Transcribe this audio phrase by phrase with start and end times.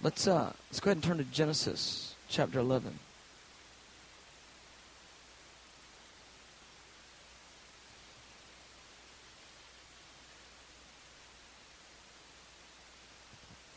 [0.00, 3.00] Let's uh, let's go ahead and turn to Genesis chapter 11.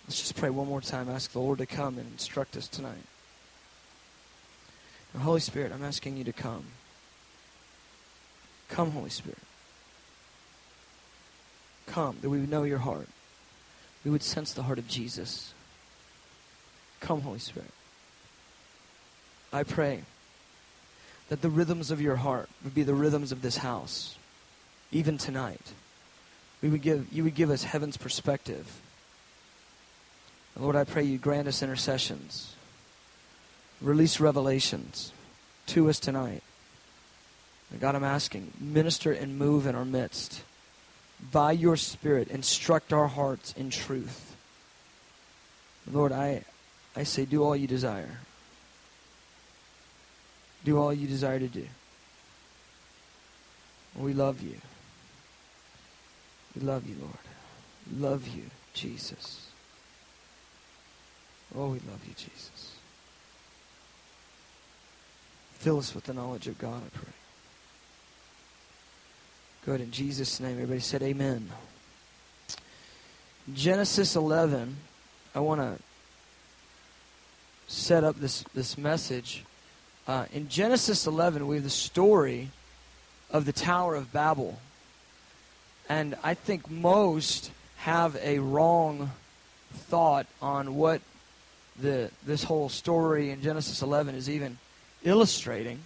[0.05, 1.09] Let's just pray one more time.
[1.09, 3.05] Ask the Lord to come and instruct us tonight.
[5.13, 6.65] And Holy Spirit, I'm asking you to come.
[8.69, 9.39] Come, Holy Spirit.
[11.87, 13.07] Come, that we would know your heart.
[14.05, 15.53] We would sense the heart of Jesus.
[17.01, 17.71] Come, Holy Spirit.
[19.51, 20.03] I pray
[21.27, 24.17] that the rhythms of your heart would be the rhythms of this house,
[24.91, 25.73] even tonight.
[26.61, 28.81] We would give, you would give us heaven's perspective.
[30.55, 32.55] And Lord, I pray you grant us intercessions,
[33.81, 35.11] release revelations
[35.67, 36.43] to us tonight.
[37.71, 40.43] And God, I'm asking, minister and move in our midst.
[41.31, 44.35] By your Spirit, instruct our hearts in truth.
[45.89, 46.43] Lord, I,
[46.95, 48.19] I say, do all you desire.
[50.63, 51.65] Do all you desire to do.
[53.95, 54.55] We love you.
[56.55, 57.13] We love you, Lord.
[57.89, 59.47] We love you, Jesus.
[61.55, 62.75] Oh, we love you, Jesus.
[65.59, 67.13] Fill us with the knowledge of God, I pray.
[69.65, 69.81] Good.
[69.81, 71.49] In Jesus' name, everybody said amen.
[73.53, 74.77] Genesis 11,
[75.35, 75.77] I want to
[77.71, 79.43] set up this, this message.
[80.07, 82.49] Uh, in Genesis 11, we have the story
[83.31, 84.59] of the Tower of Babel.
[85.87, 89.11] And I think most have a wrong
[89.73, 91.01] thought on what
[91.79, 94.57] the, this whole story in Genesis 11 is even
[95.03, 95.79] illustrating.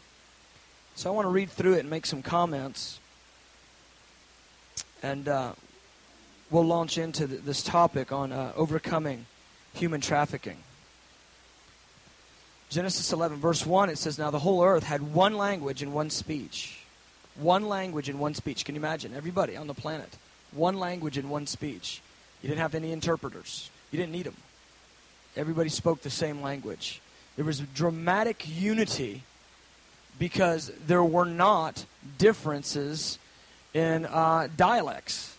[0.96, 3.00] So I want to read through it and make some comments.
[5.04, 5.54] And uh,
[6.50, 9.28] we'll launch into th- this topic on uh, overcoming
[9.74, 10.58] human trafficking.
[12.70, 16.10] Genesis 11, verse 1, it says, Now the whole earth had one language and one
[16.10, 16.80] speech.
[17.38, 18.66] One language and one speech.
[18.66, 19.14] Can you imagine?
[19.16, 20.18] Everybody on the planet.
[20.52, 22.02] One language and one speech.
[22.42, 24.36] You didn't have any interpreters, you didn't need them.
[25.36, 27.02] Everybody spoke the same language.
[27.36, 29.24] There was dramatic unity
[30.18, 31.86] because there were not
[32.18, 33.20] differences
[33.74, 35.36] in uh, dialects.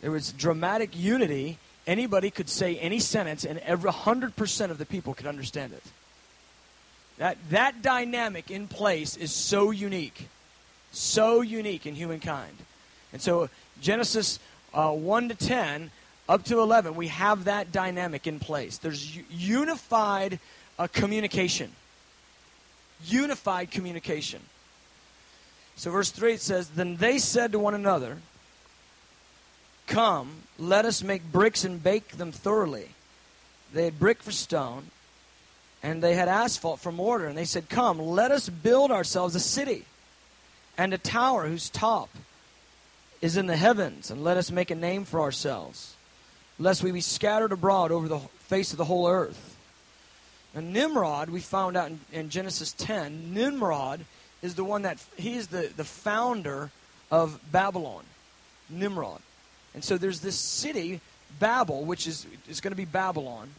[0.00, 1.58] There was dramatic unity.
[1.86, 5.82] Anybody could say any sentence, and every 100% of the people could understand it.
[7.20, 10.26] That, that dynamic in place is so unique.
[10.90, 12.56] So unique in humankind.
[13.12, 13.50] And so,
[13.82, 14.38] Genesis
[14.72, 15.90] uh, 1 to 10,
[16.30, 18.78] up to 11, we have that dynamic in place.
[18.78, 20.38] There's unified
[20.78, 21.72] uh, communication.
[23.04, 24.40] Unified communication.
[25.76, 28.16] So, verse 3 it says, Then they said to one another,
[29.86, 32.88] Come, let us make bricks and bake them thoroughly.
[33.74, 34.84] They had brick for stone,
[35.82, 37.26] and they had asphalt for mortar.
[37.26, 39.84] And they said, Come, let us build ourselves a city
[40.76, 42.08] and a tower whose top
[43.20, 45.94] is in the heavens, and let us make a name for ourselves,
[46.58, 49.56] lest we be scattered abroad over the face of the whole earth.
[50.54, 54.04] And Nimrod, we found out in, in Genesis 10, Nimrod
[54.42, 56.70] is the one that, he is the, the founder
[57.10, 58.04] of Babylon.
[58.68, 59.20] Nimrod.
[59.74, 61.00] And so there's this city,
[61.38, 63.50] Babel, which is, is going to be Babylon.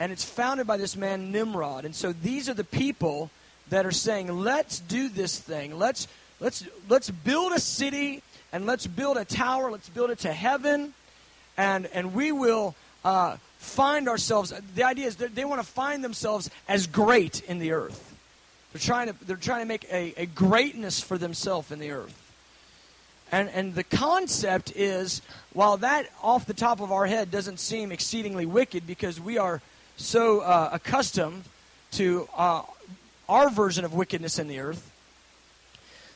[0.00, 1.84] And it's founded by this man, Nimrod.
[1.84, 3.30] And so these are the people
[3.70, 5.78] that are saying, let's do this thing.
[5.78, 6.08] Let's,
[6.40, 8.22] let's, let's build a city
[8.52, 9.70] and let's build a tower.
[9.70, 10.94] Let's build it to heaven.
[11.56, 14.52] And, and we will uh, find ourselves.
[14.74, 18.04] The idea is they want to find themselves as great in the earth.
[18.72, 22.14] They're trying to, they're trying to make a, a greatness for themselves in the earth.
[23.32, 25.20] And, and the concept is,
[25.52, 29.60] while that off the top of our head doesn't seem exceedingly wicked because we are
[29.98, 31.44] so uh, accustomed
[31.92, 32.62] to uh,
[33.28, 34.90] our version of wickedness in the earth,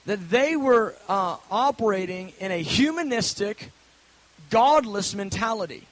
[0.06, 3.70] that they were uh, operating in a humanistic,
[4.50, 5.86] godless mentality.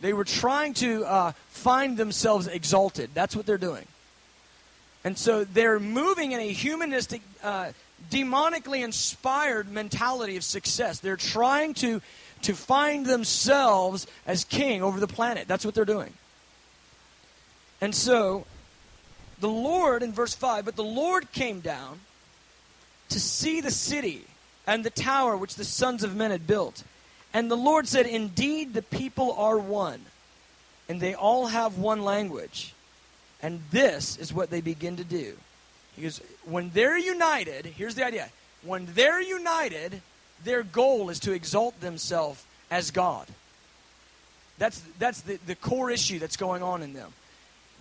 [0.00, 3.10] They were trying to uh, find themselves exalted.
[3.14, 3.86] That's what they're doing.
[5.04, 7.72] And so they're moving in a humanistic, uh,
[8.10, 11.00] demonically inspired mentality of success.
[11.00, 12.00] They're trying to,
[12.42, 15.46] to find themselves as king over the planet.
[15.48, 16.12] That's what they're doing.
[17.80, 18.44] And so
[19.40, 22.00] the Lord, in verse 5, but the Lord came down
[23.10, 24.24] to see the city
[24.66, 26.82] and the tower which the sons of men had built.
[27.32, 30.00] And the Lord said, Indeed, the people are one,
[30.88, 32.74] and they all have one language.
[33.42, 35.36] And this is what they begin to do.
[35.94, 38.30] He goes, When they're united, here's the idea.
[38.62, 40.00] When they're united,
[40.44, 43.26] their goal is to exalt themselves as God.
[44.58, 47.12] That's, that's the, the core issue that's going on in them.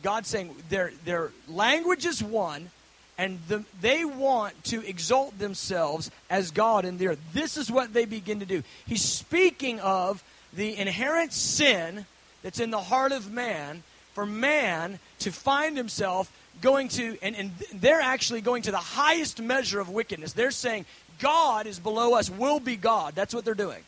[0.03, 2.69] God's saying their, their language is one,
[3.17, 7.19] and the, they want to exalt themselves as God in the earth.
[7.33, 8.63] This is what they begin to do.
[8.85, 10.23] He's speaking of
[10.53, 12.05] the inherent sin
[12.43, 13.83] that's in the heart of man
[14.13, 19.41] for man to find himself going to, and, and they're actually going to the highest
[19.41, 20.33] measure of wickedness.
[20.33, 20.85] They're saying,
[21.19, 23.13] God is below us, will be God.
[23.15, 23.83] That's what they're doing.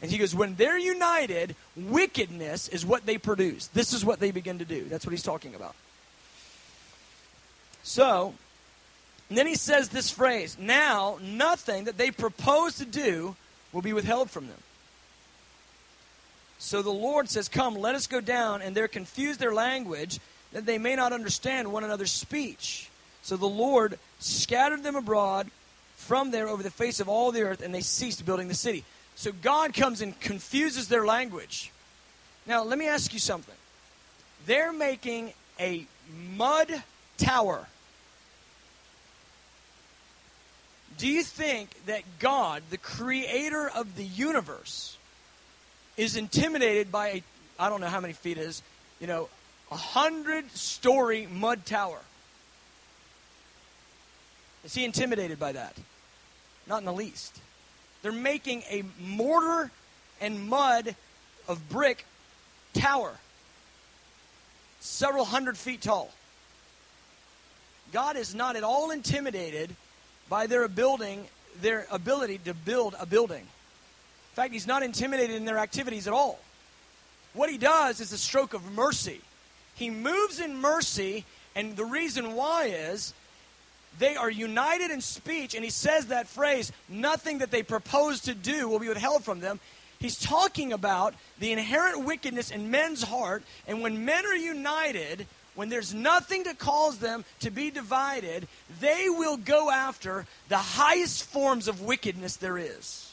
[0.00, 3.66] And he goes, when they're united, wickedness is what they produce.
[3.68, 4.84] This is what they begin to do.
[4.84, 5.74] That's what he's talking about.
[7.82, 8.34] So,
[9.30, 13.34] then he says this phrase now, nothing that they propose to do
[13.72, 14.58] will be withheld from them.
[16.58, 20.18] So the Lord says, Come, let us go down, and they're confused their language,
[20.52, 22.90] that they may not understand one another's speech.
[23.22, 25.48] So the Lord scattered them abroad
[25.96, 28.84] from there over the face of all the earth, and they ceased building the city.
[29.18, 31.72] So God comes and confuses their language.
[32.46, 33.54] Now, let me ask you something.
[34.46, 35.84] They're making a
[36.36, 36.68] mud
[37.16, 37.66] tower.
[40.98, 44.96] Do you think that God, the creator of the universe,
[45.96, 47.22] is intimidated by a,
[47.58, 48.62] I don't know how many feet is,
[49.00, 49.28] you know,
[49.72, 51.98] a hundred story mud tower?
[54.64, 55.74] Is he intimidated by that?
[56.68, 57.40] Not in the least.
[58.02, 59.70] They're making a mortar
[60.20, 60.94] and mud
[61.46, 62.04] of brick
[62.74, 63.12] tower,
[64.80, 66.10] several hundred feet tall.
[67.92, 69.74] God is not at all intimidated
[70.28, 71.26] by their building,
[71.60, 73.40] their ability to build a building.
[73.40, 76.38] In fact, he's not intimidated in their activities at all.
[77.32, 79.20] What he does is a stroke of mercy.
[79.74, 81.24] He moves in mercy,
[81.54, 83.14] and the reason why is
[83.98, 88.34] they are united in speech, and he says that phrase, nothing that they propose to
[88.34, 89.60] do will be withheld from them.
[89.98, 95.26] He's talking about the inherent wickedness in men's heart, and when men are united,
[95.56, 98.46] when there's nothing to cause them to be divided,
[98.80, 103.12] they will go after the highest forms of wickedness there is.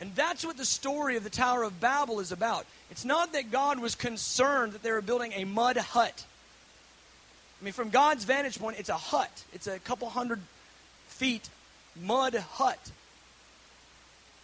[0.00, 2.66] And that's what the story of the Tower of Babel is about.
[2.90, 6.24] It's not that God was concerned that they were building a mud hut.
[7.60, 9.44] I mean, from God's vantage point, it's a hut.
[9.52, 10.40] It's a couple hundred
[11.08, 11.48] feet
[12.00, 12.78] mud hut.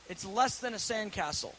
[0.09, 1.55] It's less than a sandcastle.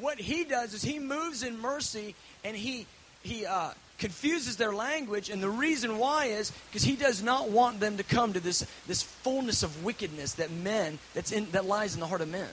[0.00, 2.14] What he does is he moves in mercy
[2.44, 2.86] and he
[3.22, 7.78] he uh, confuses their language, and the reason why is because he does not want
[7.78, 11.94] them to come to this this fullness of wickedness that men that's in that lies
[11.94, 12.48] in the heart of men.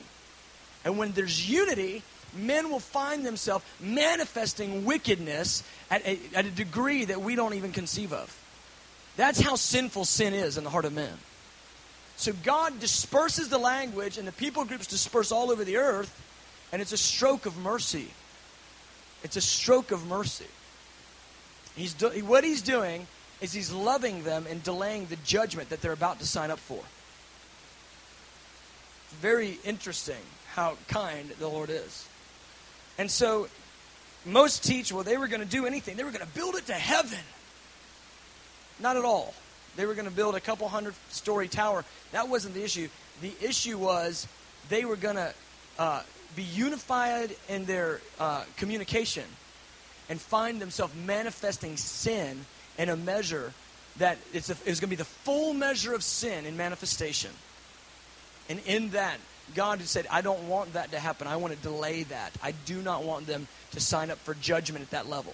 [0.86, 2.04] And when there's unity,
[2.36, 7.72] men will find themselves manifesting wickedness at a, at a degree that we don't even
[7.72, 8.36] conceive of.
[9.18, 11.14] That's how sinful sin is in the heart of men.
[12.16, 16.14] So God disperses the language, and the people groups disperse all over the earth,
[16.72, 18.10] and it's a stroke of mercy.
[19.24, 20.48] It's a stroke of mercy.
[21.76, 23.08] He's do, what he's doing
[23.42, 26.84] is he's loving them and delaying the judgment that they're about to sign up for.
[29.22, 30.22] Very interesting
[30.54, 32.08] how kind the Lord is.
[33.00, 33.48] And so
[34.26, 35.96] most teach, well, they were going to do anything.
[35.96, 37.18] They were going to build it to heaven.
[38.78, 39.34] Not at all.
[39.78, 41.86] They were going to build a couple hundred story tower.
[42.12, 42.90] That wasn't the issue.
[43.22, 44.28] The issue was
[44.68, 45.34] they were going to
[45.80, 46.02] uh,
[46.36, 49.24] be unified in their uh, communication
[50.10, 52.46] and find themselves manifesting sin
[52.78, 53.54] in a measure
[53.98, 57.32] that it's a, it going to be the full measure of sin in manifestation.
[58.50, 59.20] And in that,
[59.56, 61.28] God said, I don't want that to happen.
[61.28, 62.32] I want to delay that.
[62.42, 65.34] I do not want them to sign up for judgment at that level.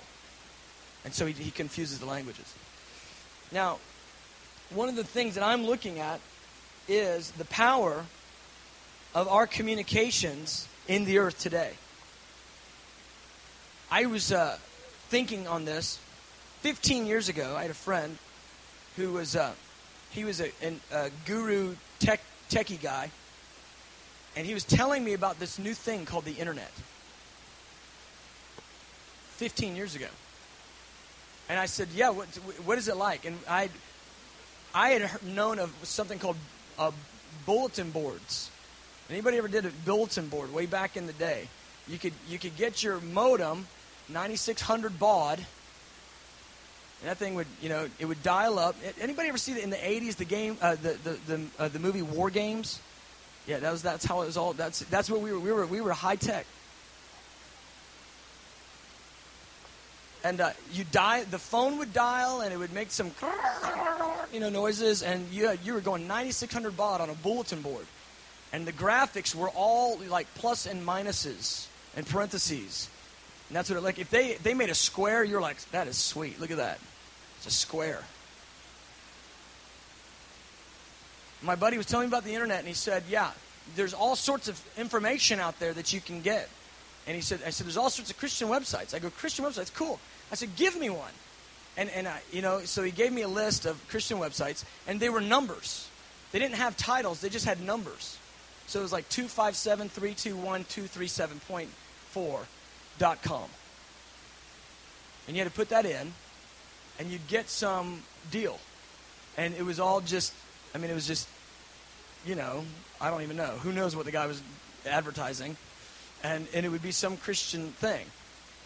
[1.03, 2.53] And so he, he confuses the languages.
[3.51, 3.79] Now,
[4.73, 6.19] one of the things that I'm looking at
[6.87, 8.05] is the power
[9.13, 11.73] of our communications in the earth today.
[13.91, 14.57] I was uh,
[15.09, 15.99] thinking on this
[16.61, 17.55] 15 years ago.
[17.55, 18.17] I had a friend
[18.95, 19.53] who was uh,
[20.11, 20.51] he was a,
[20.91, 23.11] a guru tech techie guy
[24.35, 26.71] and he was telling me about this new thing called the internet
[29.37, 30.07] 15 years ago.
[31.49, 32.27] And I said, Yeah, what,
[32.65, 33.25] what is it like?
[33.25, 33.69] And I,
[34.73, 36.37] I had known of something called
[36.77, 36.91] uh,
[37.45, 38.49] bulletin boards.
[39.09, 41.47] Anybody ever did a bulletin board way back in the day?
[41.87, 43.67] You could, you could get your modem,
[44.09, 45.37] 9600 baud,
[47.01, 48.75] and that thing would, you know, it would dial up.
[48.99, 52.01] Anybody ever see in the 80s, the game, uh, the, the, the, uh, the movie
[52.01, 52.79] War Games?
[53.47, 54.53] Yeah, that was that's how it was all.
[54.53, 55.39] That's that's what we were.
[55.39, 56.45] We were we were high tech.
[60.23, 61.23] And uh, you die.
[61.23, 63.11] The phone would dial, and it would make some,
[64.33, 67.85] you know, noises, and you you were going 9600 baud on a bulletin board.
[68.51, 72.89] And the graphics were all like plus and minuses and parentheses.
[73.49, 75.97] And that's what it like if they they made a square, you're like, that is
[75.97, 76.39] sweet.
[76.39, 76.79] Look at that.
[77.37, 78.01] It's a square.
[81.41, 83.31] My buddy was telling me about the internet and he said, Yeah,
[83.75, 86.49] there's all sorts of information out there that you can get.
[87.07, 88.93] And he said, I said, there's all sorts of Christian websites.
[88.93, 89.99] I go, Christian websites, cool.
[90.31, 91.11] I said, give me one.
[91.77, 94.97] And, and I, you know, so he gave me a list of Christian websites, and
[94.99, 95.87] they were numbers.
[96.31, 98.17] They didn't have titles, they just had numbers.
[98.67, 103.49] So it was like 257 321 237.4.com.
[105.27, 106.13] And you had to put that in,
[106.97, 108.01] and you'd get some
[108.31, 108.59] deal.
[109.37, 110.33] And it was all just,
[110.75, 111.29] I mean, it was just,
[112.25, 112.65] you know,
[112.99, 113.57] I don't even know.
[113.63, 114.41] Who knows what the guy was
[114.85, 115.55] advertising?
[116.21, 118.05] And, and it would be some Christian thing.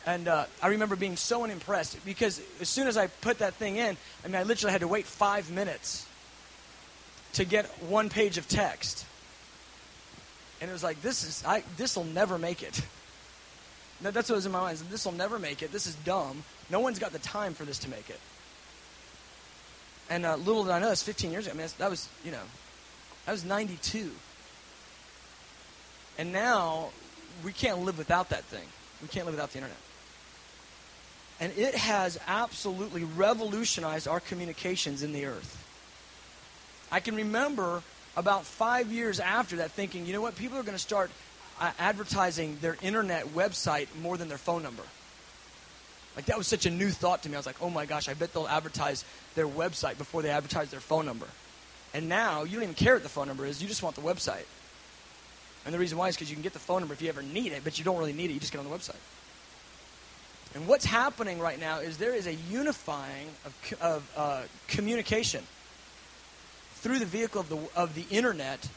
[0.08, 3.76] And uh, I remember being so unimpressed because as soon as I put that thing
[3.76, 6.08] in, I mean, I literally had to wait five minutes
[7.34, 9.06] to get one page of text.
[10.62, 12.82] And it was like, this is, I, this will never make it.
[14.02, 14.80] That, that's what was in my mind.
[14.90, 15.72] This will never make it.
[15.72, 16.44] This is dumb.
[16.72, 18.20] No one's got the time for this to make it.
[20.10, 21.54] And uh, little did I know, that's 15 years ago.
[21.54, 22.42] I mean, that was, you know,
[23.26, 24.12] that was 92.
[26.18, 26.90] And now
[27.44, 28.66] we can't live without that thing.
[29.02, 29.78] We can't live without the internet.
[31.40, 35.56] And it has absolutely revolutionized our communications in the earth.
[36.92, 37.84] I can remember
[38.18, 41.12] about five years after that thinking, you know what, people are going to start
[41.62, 44.84] uh, advertising their internet website more than their phone number.
[46.20, 47.36] Like that was such a new thought to me.
[47.36, 50.70] I was like, oh my gosh, I bet they'll advertise their website before they advertise
[50.70, 51.28] their phone number.
[51.94, 54.02] And now you don't even care what the phone number is, you just want the
[54.02, 54.44] website.
[55.64, 57.22] And the reason why is because you can get the phone number if you ever
[57.22, 58.34] need it, but you don't really need it.
[58.34, 59.00] You just get on the website.
[60.56, 65.46] And what's happening right now is there is a unifying of, of uh, communication
[66.74, 68.68] through the vehicle of the, of the internet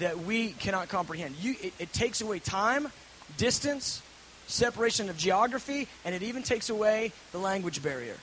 [0.00, 1.36] that we cannot comprehend.
[1.40, 2.92] You, it, it takes away time,
[3.38, 4.02] distance,
[4.46, 8.16] separation of geography, and it even takes away the language barrier.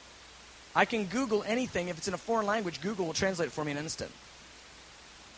[0.76, 1.90] I can Google anything.
[1.90, 4.12] If it's in a foreign language, Google will translate it for me in an instant.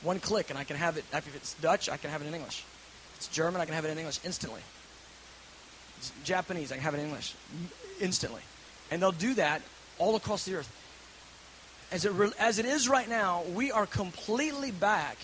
[0.02, 1.06] One click, and I can have it.
[1.13, 2.63] If it's Dutch, I can have it in English.
[3.13, 4.62] If it's German, I can have it in English instantly.
[5.98, 7.34] It's Japanese, I can have it in English
[8.02, 8.42] instantly.
[8.92, 9.62] And they'll do that
[9.98, 10.70] all across the earth.
[11.92, 15.18] As it, re- as it is right now, we are completely back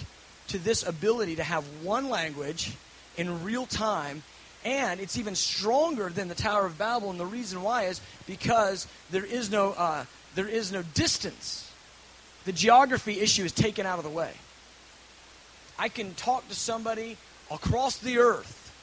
[0.47, 2.71] to this ability to have one language
[3.17, 4.23] in real time
[4.65, 7.09] and it's even stronger than the Tower of Babel.
[7.09, 11.71] And the reason why is because there is no, uh, there is no distance.
[12.45, 14.31] The geography issue is taken out of the way.
[15.77, 17.17] I can talk to somebody
[17.49, 18.73] across the earth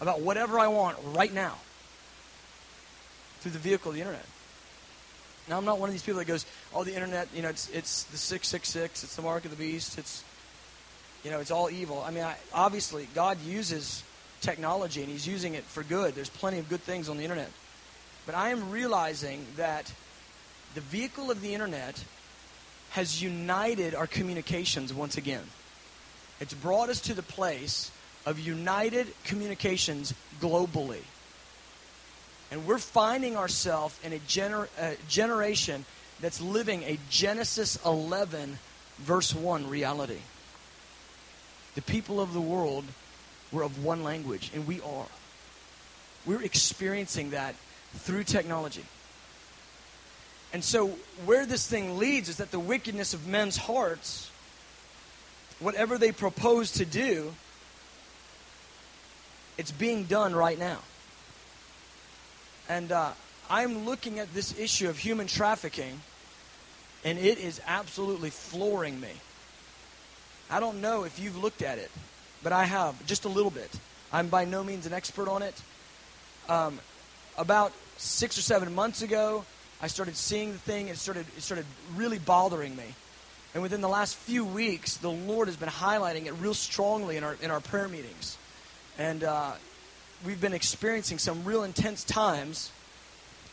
[0.00, 1.56] about whatever I want right now
[3.40, 4.24] through the vehicle of the internet.
[5.48, 7.68] Now, I'm not one of these people that goes, oh, the internet, you know, it's,
[7.70, 10.22] it's the 666, it's the mark of the beast, it's,
[11.24, 12.02] you know, it's all evil.
[12.06, 14.04] I mean, I, obviously, God uses
[14.42, 16.14] technology and he's using it for good.
[16.14, 17.50] There's plenty of good things on the internet.
[18.26, 19.92] But I am realizing that
[20.74, 22.04] the vehicle of the internet
[22.90, 25.44] has united our communications once again.
[26.40, 27.90] It's brought us to the place
[28.26, 31.02] of united communications globally.
[32.50, 35.84] And we're finding ourselves in a, gener- a generation
[36.20, 38.58] that's living a Genesis 11,
[38.98, 40.20] verse 1 reality.
[41.74, 42.84] The people of the world
[43.52, 45.06] we're of one language, and we are.
[46.24, 47.54] We're experiencing that
[47.94, 48.84] through technology.
[50.52, 50.88] And so,
[51.24, 54.30] where this thing leads is that the wickedness of men's hearts,
[55.60, 57.34] whatever they propose to do,
[59.58, 60.78] it's being done right now.
[62.68, 63.12] And uh,
[63.50, 66.00] I'm looking at this issue of human trafficking,
[67.04, 69.10] and it is absolutely flooring me.
[70.50, 71.90] I don't know if you've looked at it
[72.42, 73.70] but I have just a little bit.
[74.12, 75.60] I'm by no means an expert on it.
[76.48, 76.78] Um,
[77.38, 79.44] about six or seven months ago,
[79.80, 80.88] I started seeing the thing.
[80.88, 82.94] It started, it started really bothering me.
[83.54, 87.24] And within the last few weeks, the Lord has been highlighting it real strongly in
[87.24, 88.38] our, in our prayer meetings.
[88.98, 89.52] And uh,
[90.24, 92.70] we've been experiencing some real intense times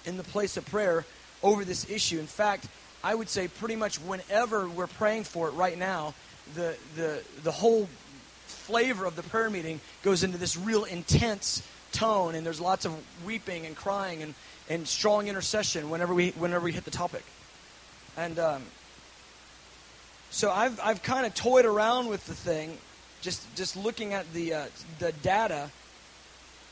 [0.06, 1.06] in the place of prayer
[1.44, 2.20] over this issue.
[2.20, 2.68] In fact,
[3.04, 6.14] I would say pretty much whenever we're praying for it right now,
[6.56, 7.88] the, the, the whole
[8.50, 12.94] flavor of the prayer meeting goes into this real intense tone, and there's lots of
[13.26, 14.34] weeping and crying and,
[14.70, 17.24] and strong intercession whenever we whenever we hit the topic.
[18.18, 18.64] And um,
[20.30, 22.78] so I've I've kind of toyed around with the thing,
[23.22, 24.66] just just looking at the uh,
[25.00, 25.70] the data,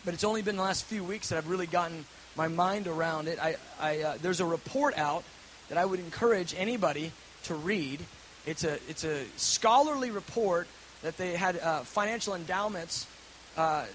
[0.06, 2.06] but it's only been the last few weeks that I've really gotten
[2.36, 3.40] my mind around it.
[3.42, 5.24] I, I uh, there's a report out
[5.70, 7.12] that I would encourage anybody
[7.44, 8.00] to read.
[8.46, 10.68] It's a it's a scholarly report
[11.08, 13.08] that they had uh, financial endowments
[13.56, 13.86] uh,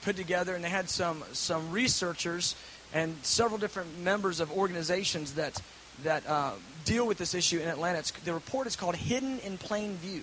[0.00, 2.56] put together, and they had some some researchers
[2.94, 5.60] and several different members of organizations that
[6.02, 6.52] that uh,
[6.86, 7.98] deal with this issue in Atlanta.
[7.98, 10.22] It's, the report is called "Hidden in Plain View."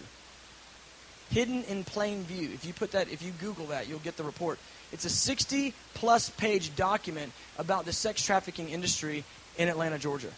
[1.29, 2.50] Hidden in Plain View.
[2.51, 4.58] If you put that, if you Google that, you'll get the report.
[4.91, 9.24] It's a 60 plus page document about the sex trafficking industry
[9.56, 10.32] in Atlanta, Georgia.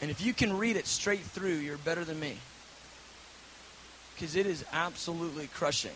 [0.00, 2.38] And if you can read it straight through, you're better than me.
[4.22, 5.90] Because it is absolutely crushing.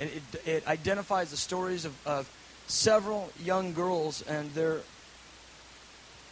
[0.00, 2.26] And it, it identifies the stories of, of
[2.68, 4.78] several young girls and their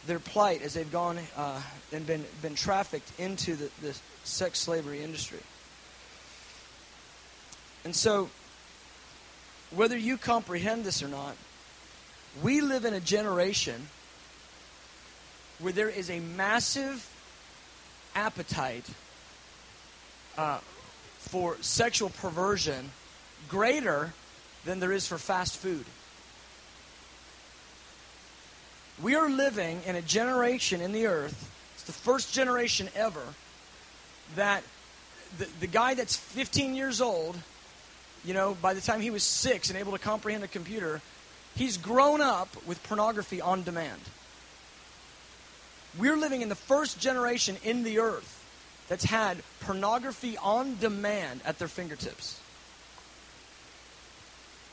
[0.07, 1.61] their plight as they've gone uh,
[1.93, 5.37] and been, been trafficked into the, the sex slavery industry.
[7.85, 8.31] And so,
[9.69, 11.35] whether you comprehend this or not,
[12.41, 13.89] we live in a generation
[15.59, 17.07] where there is a massive
[18.15, 18.89] appetite
[20.39, 20.57] uh,
[21.27, 22.91] for sexual perversion
[23.49, 24.13] greater
[24.65, 25.85] than there is for fast food.
[29.01, 33.21] We are living in a generation in the earth, it's the first generation ever,
[34.35, 34.63] that
[35.37, 37.37] the, the guy that's 15 years old,
[38.25, 41.01] you know, by the time he was six and able to comprehend a computer,
[41.55, 44.01] he's grown up with pornography on demand.
[45.97, 48.36] We're living in the first generation in the earth
[48.87, 52.39] that's had pornography on demand at their fingertips.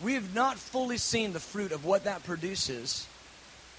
[0.03, 3.07] We have not fully seen the fruit of what that produces,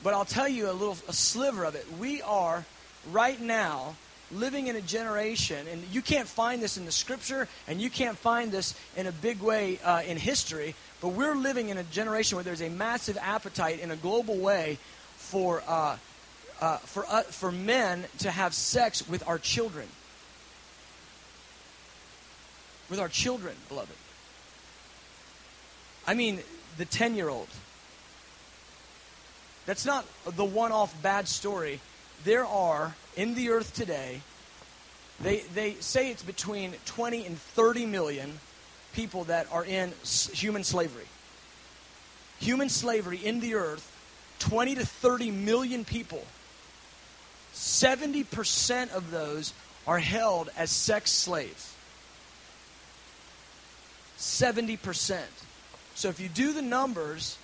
[0.04, 1.86] but I'll tell you a little a sliver of it.
[2.00, 2.66] We are
[3.12, 3.96] right now
[4.32, 8.18] living in a generation, and you can't find this in the scripture, and you can't
[8.18, 12.36] find this in a big way uh, in history, but we're living in a generation
[12.38, 14.80] where there's a massive appetite in a global way
[15.18, 15.98] for uh,
[16.62, 19.88] uh, for, uh, for men to have sex with our children.
[22.90, 23.96] With our children, beloved.
[26.08, 26.40] I mean,
[26.78, 27.48] the 10 year old.
[29.66, 31.80] That's not the one off bad story.
[32.24, 34.22] There are, in the earth today,
[35.20, 38.40] they, they say it's between 20 and 30 million
[38.94, 39.94] people that are in
[40.34, 41.06] human slavery.
[42.40, 43.92] Human slavery in the earth,
[44.40, 46.24] 20 to 30 million people
[47.56, 49.54] 70% of those
[49.88, 51.75] are held as sex slaves.
[54.26, 55.22] 70%.
[55.94, 57.38] So if you do the numbers,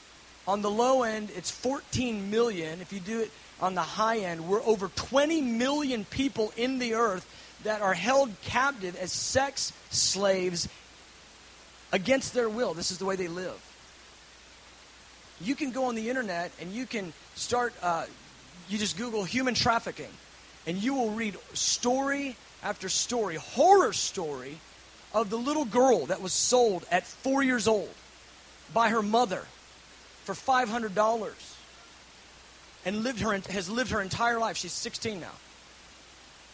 [0.48, 2.82] on the low end, it's 14 million.
[2.82, 6.96] If you do it on the high end, we're over 20 million people in the
[6.96, 7.26] earth
[7.64, 10.68] that are held captive as sex slaves
[11.94, 12.74] against their will.
[12.74, 13.60] This is the way they live.
[15.40, 18.06] You can go on the internet and you can start uh,
[18.70, 20.10] you just Google human trafficking,
[20.66, 24.58] and you will read story after story, horror story,
[25.14, 27.90] of the little girl that was sold at four years old
[28.74, 29.46] by her mother
[30.24, 31.34] for $500
[32.86, 34.58] and lived her, has lived her entire life.
[34.58, 35.32] She's 16 now.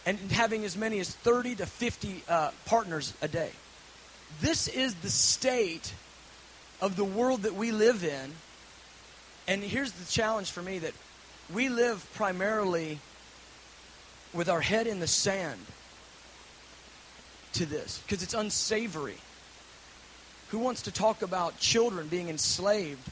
[0.06, 3.52] And having as many as 30 to 50 uh, partners a day.
[4.41, 5.93] This is the state
[6.82, 8.34] of the world that we live in.
[9.48, 10.93] And here's the challenge for me that
[11.54, 13.00] we live primarily
[14.34, 15.60] with our head in the sand
[17.58, 19.17] to this because it's unsavory.
[20.50, 23.06] Who wants to talk about children being enslaved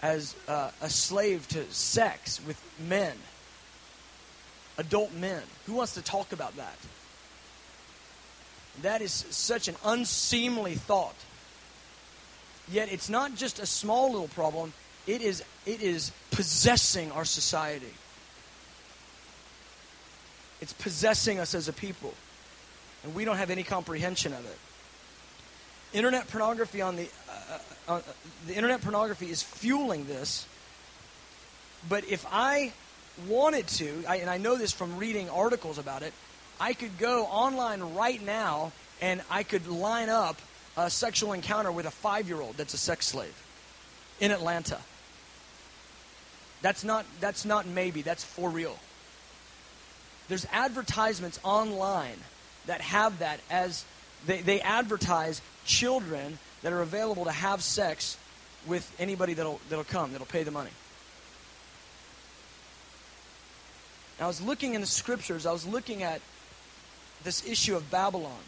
[0.00, 3.14] as uh, a slave to sex with men,
[4.78, 5.42] adult men?
[5.66, 6.76] Who wants to talk about that?
[8.80, 11.16] That is such an unseemly thought.
[12.70, 14.72] Yet it's not just a small little problem,
[15.06, 17.92] it is, it is possessing our society.
[20.60, 22.14] It's possessing us as a people.
[23.04, 24.58] And we don't have any comprehension of it.
[25.92, 27.32] Internet pornography on the uh,
[27.88, 28.00] uh, uh,
[28.46, 30.46] the internet pornography is fueling this.
[31.88, 32.72] But if I
[33.28, 36.12] wanted to, I, and I know this from reading articles about it,
[36.60, 40.40] I could go online right now and I could line up
[40.76, 43.34] a sexual encounter with a five year old that's a sex slave
[44.20, 44.78] in Atlanta.
[46.62, 48.78] That's not, that's not maybe, that's for real.
[50.28, 52.18] There's advertisements online
[52.66, 53.84] that have that as
[54.26, 58.16] they, they advertise children that are available to have sex
[58.66, 60.70] with anybody that'll, that'll come, that'll pay the money.
[64.20, 66.20] I was looking in the scriptures, I was looking at
[67.24, 68.38] this issue of Babylon.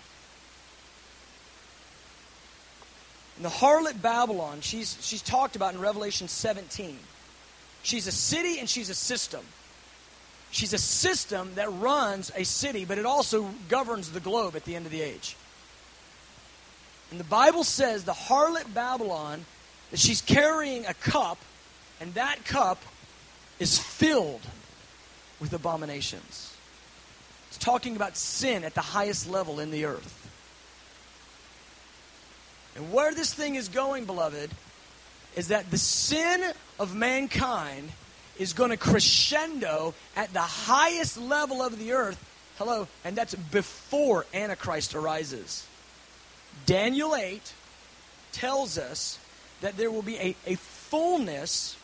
[3.36, 6.96] And the harlot Babylon, she's, she's talked about in Revelation 17.
[7.82, 9.44] She's a city and she's a system.
[10.54, 14.76] She's a system that runs a city, but it also governs the globe at the
[14.76, 15.36] end of the age.
[17.10, 19.44] And the Bible says the harlot Babylon,
[19.90, 21.38] that she's carrying a cup,
[22.00, 22.80] and that cup
[23.58, 24.42] is filled
[25.40, 26.56] with abominations.
[27.48, 30.20] It's talking about sin at the highest level in the earth.
[32.76, 34.50] And where this thing is going, beloved,
[35.36, 37.90] is that the sin of mankind
[38.38, 42.22] is going to crescendo at the highest level of the earth.
[42.58, 45.66] Hello, and that's before Antichrist arises.
[46.66, 47.52] Daniel 8
[48.32, 49.18] tells us
[49.60, 51.76] that there will be a, a fullness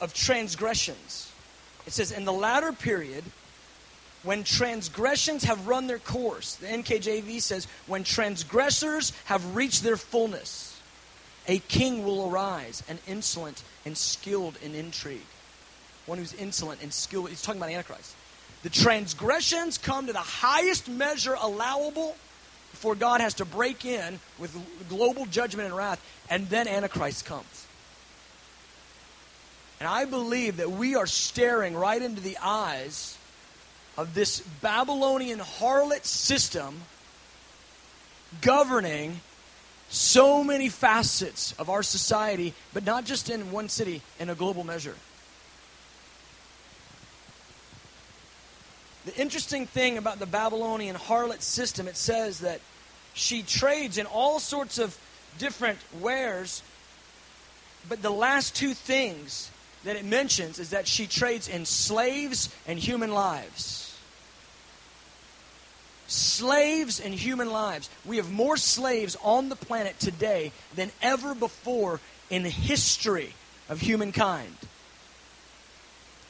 [0.00, 1.30] of transgressions.
[1.86, 3.24] It says, in the latter period,
[4.22, 10.67] when transgressions have run their course, the NKJV says, when transgressors have reached their fullness,
[11.48, 15.26] a king will arise, an insolent and skilled in intrigue.
[16.06, 17.30] One who's insolent and skilled.
[17.30, 18.14] He's talking about Antichrist.
[18.62, 22.16] The transgressions come to the highest measure allowable
[22.70, 24.54] before God has to break in with
[24.88, 27.66] global judgment and wrath, and then Antichrist comes.
[29.80, 33.16] And I believe that we are staring right into the eyes
[33.96, 36.82] of this Babylonian harlot system
[38.40, 39.20] governing
[39.88, 44.64] so many facets of our society, but not just in one city, in a global
[44.64, 44.94] measure.
[49.06, 52.60] The interesting thing about the Babylonian harlot system, it says that
[53.14, 54.98] she trades in all sorts of
[55.38, 56.62] different wares,
[57.88, 59.50] but the last two things
[59.84, 63.87] that it mentions is that she trades in slaves and human lives.
[66.08, 67.90] Slaves and human lives.
[68.04, 73.34] We have more slaves on the planet today than ever before in the history
[73.68, 74.56] of humankind.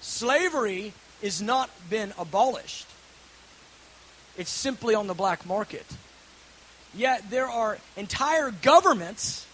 [0.00, 2.86] Slavery is not been abolished.
[4.36, 5.86] It's simply on the black market.
[6.94, 9.46] Yet there are entire governments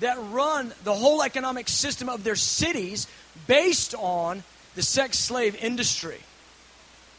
[0.00, 3.06] that run the whole economic system of their cities
[3.46, 4.42] based on
[4.74, 6.18] the sex slave industry,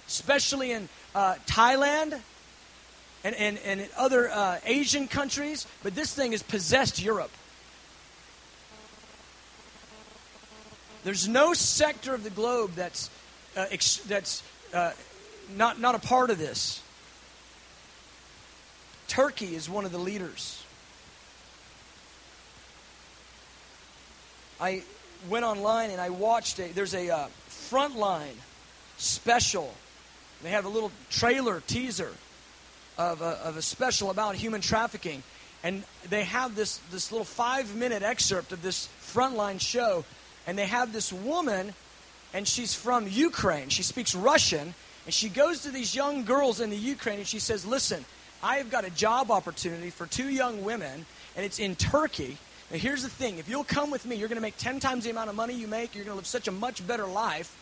[0.08, 2.20] especially in uh, Thailand
[3.24, 5.68] and, and, and other uh, Asian countries.
[5.84, 7.32] But this thing has possessed Europe.
[11.04, 13.10] There's no sector of the globe that's,
[13.56, 14.92] uh, ex- that's uh,
[15.56, 16.82] not, not a part of this.
[19.08, 20.64] Turkey is one of the leaders.
[24.62, 24.84] I
[25.30, 28.36] went online and I watched a there's a uh, frontline
[28.98, 29.74] special.
[30.44, 32.14] They have a little trailer teaser
[33.00, 35.24] of a, of a special about human trafficking,
[35.64, 40.04] and they have this this little five minute excerpt of this frontline show,
[40.46, 41.74] and they have this woman,
[42.34, 43.70] and she's from Ukraine.
[43.70, 47.40] She speaks Russian, and she goes to these young girls in the Ukraine, and she
[47.40, 48.04] says, "Listen,
[48.44, 52.38] I have got a job opportunity for two young women, and it's in Turkey."
[52.70, 55.06] Now, here's the thing if you'll come with me, you're going to make 10 times
[55.06, 55.96] the amount of money you make.
[55.96, 57.56] You're going to live such a much better life.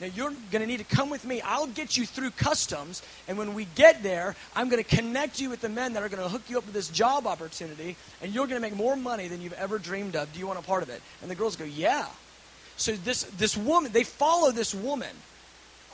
[0.00, 1.40] Now, you're going to need to come with me.
[1.40, 3.02] I'll get you through customs.
[3.28, 6.08] And when we get there, I'm going to connect you with the men that are
[6.08, 7.96] going to hook you up with this job opportunity.
[8.20, 10.32] And you're going to make more money than you've ever dreamed of.
[10.32, 11.00] Do you want a part of it?
[11.22, 12.06] And the girls go, Yeah.
[12.76, 15.14] So this, this woman, they follow this woman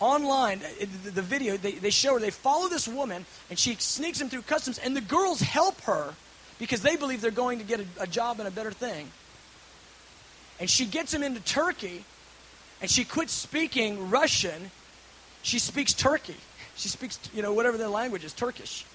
[0.01, 0.61] online,
[1.05, 4.43] the video, they, they show her, they follow this woman, and she sneaks them through
[4.43, 6.15] customs, and the girls help her
[6.59, 9.11] because they believe they're going to get a, a job and a better thing.
[10.59, 12.05] And she gets him into Turkey,
[12.81, 14.71] and she quits speaking Russian.
[15.43, 16.37] She speaks Turkey.
[16.77, 18.87] She speaks, you know, whatever their language is, Turkish.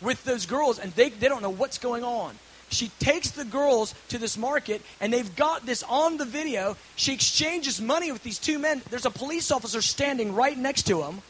[0.00, 2.34] With those girls, and they, they don't know what's going on.
[2.68, 6.76] She takes the girls to this market, and they've got this on the video.
[6.96, 8.82] She exchanges money with these two men.
[8.90, 11.22] There's a police officer standing right next to him.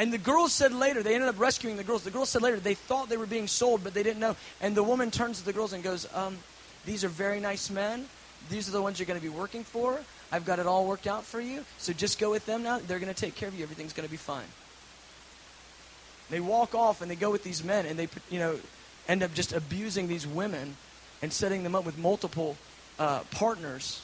[0.00, 2.02] And the girls said later, they ended up rescuing the girls.
[2.02, 4.34] The girls said later they thought they were being sold, but they didn't know.
[4.60, 6.38] And the woman turns to the girls and goes, um,
[6.86, 8.06] These are very nice men.
[8.48, 10.00] These are the ones you're going to be working for.
[10.32, 11.64] I've got it all worked out for you.
[11.78, 12.78] So just go with them now.
[12.78, 13.62] They're going to take care of you.
[13.62, 14.46] Everything's going to be fine.
[16.30, 18.58] They walk off and they go with these men and they, you know,
[19.08, 20.76] end up just abusing these women
[21.22, 22.56] and setting them up with multiple
[22.98, 24.00] uh, partners.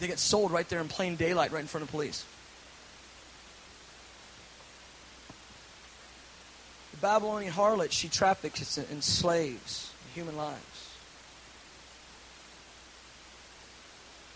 [0.00, 2.24] They get sold right there in plain daylight, right in front of police.
[6.92, 10.71] The Babylonian harlot, she traffics in slaves, human lives.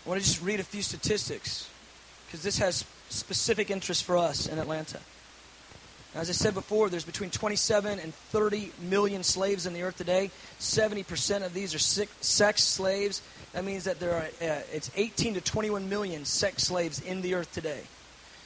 [0.07, 1.69] I want to just read a few statistics
[2.25, 5.01] because this has specific interest for us in Atlanta.
[6.15, 10.31] As I said before, there's between 27 and 30 million slaves in the earth today.
[10.61, 13.21] 70% of these are sex slaves.
[13.51, 17.33] that means that there are uh, it's 18 to 21 million sex slaves in the
[17.33, 17.81] earth today.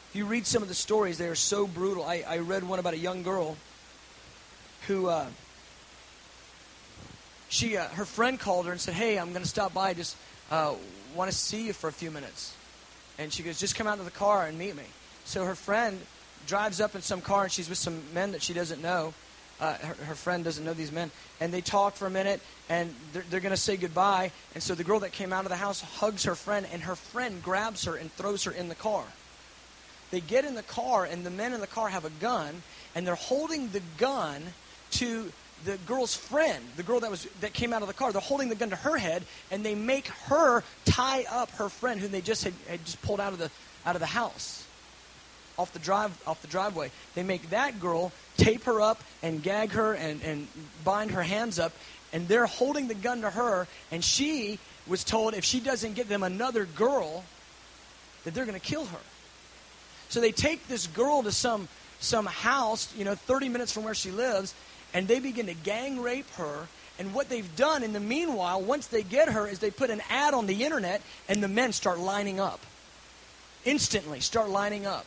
[0.09, 2.03] If you read some of the stories, they are so brutal.
[2.03, 3.55] I, I read one about a young girl
[4.87, 5.27] who uh,
[7.49, 9.93] she uh, her friend called her and said, "Hey, I'm going to stop by.
[9.93, 10.17] Just
[10.49, 10.73] uh,
[11.15, 12.55] want to see you for a few minutes."
[13.17, 14.85] And she goes, "Just come out to the car and meet me."
[15.25, 15.99] So her friend
[16.47, 19.13] drives up in some car and she's with some men that she doesn't know.
[19.59, 21.11] Uh, her, her, friend doesn't know these men.
[21.39, 24.31] And they talk for a minute and they're, they're going to say goodbye.
[24.55, 26.95] And so the girl that came out of the house hugs her friend and her
[26.95, 29.03] friend grabs her and throws her in the car.
[30.09, 32.63] They get in the car and the men in the car have a gun
[32.95, 34.41] and they're holding the gun
[34.91, 35.31] to
[35.65, 38.11] the girl's friend, the girl that was that came out of the car.
[38.11, 41.99] They're holding the gun to her head, and they make her tie up her friend,
[41.99, 43.49] whom they just had, had just pulled out of the
[43.85, 44.65] out of the house,
[45.57, 46.91] off the drive off the driveway.
[47.15, 50.47] They make that girl tape her up and gag her and, and
[50.83, 51.73] bind her hands up,
[52.13, 56.09] and they're holding the gun to her, and she was told if she doesn't get
[56.09, 57.23] them another girl,
[58.23, 58.99] that they're going to kill her.
[60.09, 61.67] So they take this girl to some
[62.01, 64.53] some house, you know, 30 minutes from where she lives,
[64.93, 66.67] and they begin to gang rape her.
[66.99, 70.01] And what they've done in the meanwhile, once they get her, is they put an
[70.09, 72.59] ad on the internet and the men start lining up.
[73.63, 75.05] Instantly start lining up.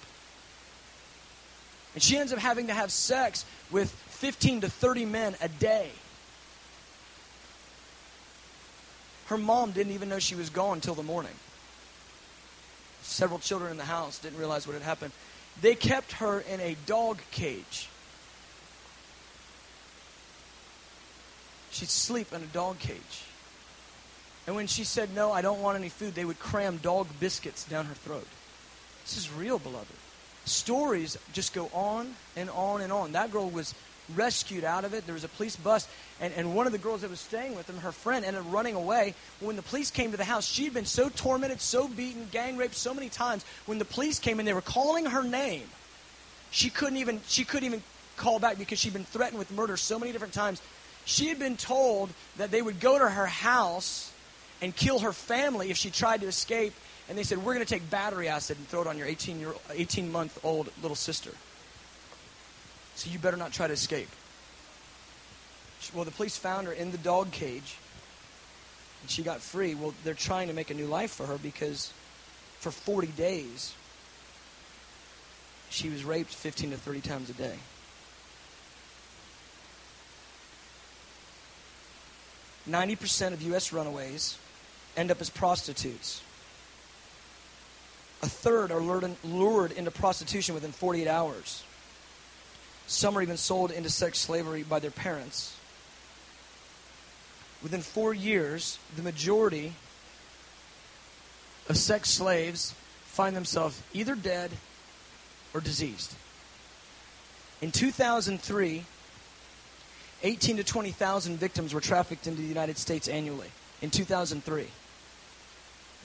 [1.94, 5.90] And she ends up having to have sex with 15 to 30 men a day.
[9.26, 11.32] Her mom didn't even know she was gone until the morning.
[13.02, 15.12] Several children in the house didn't realize what had happened.
[15.60, 17.88] They kept her in a dog cage.
[21.74, 23.24] she'd sleep in a dog cage.
[24.46, 27.64] And when she said, No, I don't want any food, they would cram dog biscuits
[27.64, 28.26] down her throat.
[29.04, 29.94] This is real, beloved.
[30.44, 33.12] Stories just go on and on and on.
[33.12, 33.74] That girl was
[34.14, 35.06] rescued out of it.
[35.06, 35.88] There was a police bus,
[36.20, 38.52] and, and one of the girls that was staying with them, her friend, ended up
[38.52, 39.14] running away.
[39.40, 42.56] When the police came to the house, she had been so tormented, so beaten, gang
[42.56, 43.44] raped so many times.
[43.66, 45.68] When the police came and they were calling her name,
[46.50, 47.82] she couldn't even she couldn't even
[48.16, 50.62] call back because she'd been threatened with murder so many different times
[51.04, 54.10] she had been told that they would go to her house
[54.62, 56.72] and kill her family if she tried to escape.
[57.08, 59.40] And they said, We're going to take battery acid and throw it on your 18,
[59.40, 61.30] year, 18 month old little sister.
[62.94, 64.08] So you better not try to escape.
[65.92, 67.76] Well, the police found her in the dog cage
[69.02, 69.74] and she got free.
[69.74, 71.92] Well, they're trying to make a new life for her because
[72.60, 73.74] for 40 days
[75.68, 77.56] she was raped 15 to 30 times a day.
[82.70, 83.72] 90% of U.S.
[83.74, 84.38] runaways
[84.96, 86.22] end up as prostitutes.
[88.22, 91.62] A third are lured into prostitution within 48 hours.
[92.86, 95.56] Some are even sold into sex slavery by their parents.
[97.62, 99.72] Within four years, the majority
[101.68, 102.74] of sex slaves
[103.06, 104.50] find themselves either dead
[105.54, 106.14] or diseased.
[107.62, 108.84] In 2003,
[110.22, 113.48] 18 to 20,000 victims were trafficked into the United States annually
[113.80, 114.66] in 2003.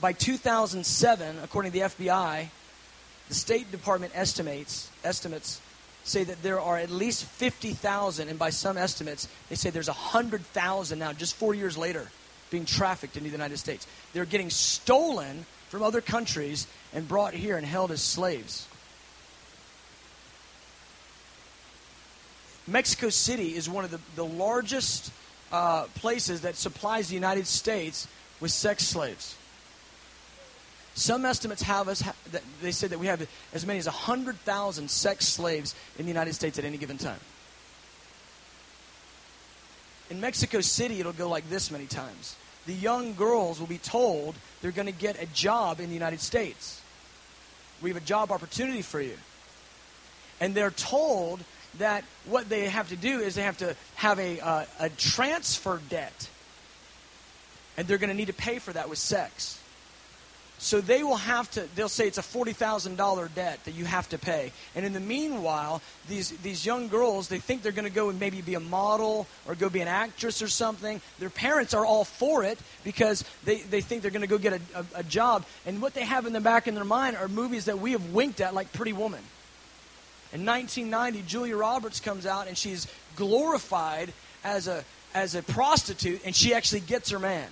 [0.00, 2.48] By 2007, according to the FBI,
[3.28, 5.60] the State Department estimates estimates
[6.04, 10.98] say that there are at least 50,000, and by some estimates, they say there's 100,000
[10.98, 12.08] now, just four years later,
[12.50, 13.86] being trafficked into the United States.
[14.12, 18.66] They're getting stolen from other countries and brought here and held as slaves.
[22.66, 25.12] Mexico City is one of the, the largest
[25.52, 28.06] uh, places that supplies the United States
[28.40, 29.36] with sex slaves.
[30.94, 32.02] Some estimates have us,
[32.62, 36.58] they say that we have as many as 100,000 sex slaves in the United States
[36.58, 37.20] at any given time.
[40.10, 42.34] In Mexico City, it'll go like this many times.
[42.66, 46.20] The young girls will be told they're going to get a job in the United
[46.20, 46.80] States.
[47.80, 49.16] We have a job opportunity for you.
[50.40, 51.40] And they're told
[51.78, 55.80] that what they have to do is they have to have a, uh, a transfer
[55.88, 56.28] debt.
[57.76, 59.59] And they're going to need to pay for that with sex.
[60.62, 64.18] So they will have to, they'll say it's a $40,000 debt that you have to
[64.18, 64.52] pay.
[64.74, 68.20] And in the meanwhile, these, these young girls, they think they're going to go and
[68.20, 71.00] maybe be a model or go be an actress or something.
[71.18, 74.52] Their parents are all for it because they, they think they're going to go get
[74.52, 75.46] a, a, a job.
[75.64, 78.10] And what they have in the back in their mind are movies that we have
[78.10, 79.22] winked at, like Pretty Woman.
[80.34, 84.12] In 1990, Julia Roberts comes out and she's glorified
[84.44, 87.48] as a, as a prostitute, and she actually gets her man.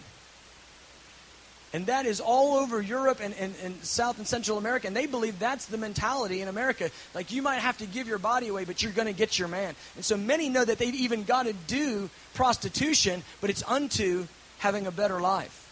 [1.72, 4.87] And that is all over Europe and, and, and, South and Central America.
[4.87, 6.90] And they believe that's the mentality in America.
[7.14, 9.48] Like, you might have to give your body away, but you're going to get your
[9.48, 9.74] man.
[9.94, 14.26] And so many know that they've even got to do prostitution, but it's unto
[14.59, 15.66] having a better life.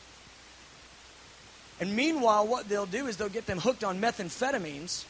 [1.81, 5.05] And meanwhile, what they'll do is they'll get them hooked on methamphetamines.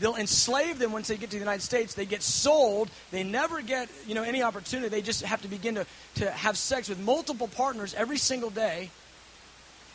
[0.00, 1.94] They'll enslave them once they get to the United States.
[1.94, 2.90] They get sold.
[3.10, 4.88] They never get you know any opportunity.
[4.88, 5.86] They just have to begin to,
[6.16, 8.90] to have sex with multiple partners every single day.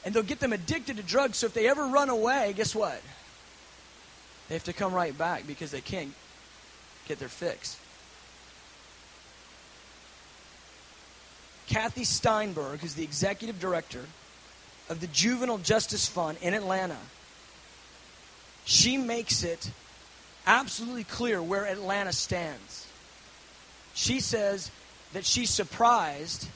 [0.03, 1.37] And they'll get them addicted to drugs.
[1.37, 3.01] So if they ever run away, guess what?
[4.47, 6.13] They have to come right back because they can't
[7.07, 7.77] get their fix.
[11.67, 14.03] Kathy Steinberg, who's the executive director
[14.89, 16.97] of the Juvenile Justice Fund in Atlanta,
[18.65, 19.71] she makes it
[20.45, 22.87] absolutely clear where Atlanta stands.
[23.93, 24.69] She says
[25.13, 26.47] that she's surprised,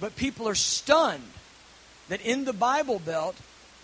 [0.00, 1.22] but people are stunned
[2.08, 3.36] that in the Bible Belt,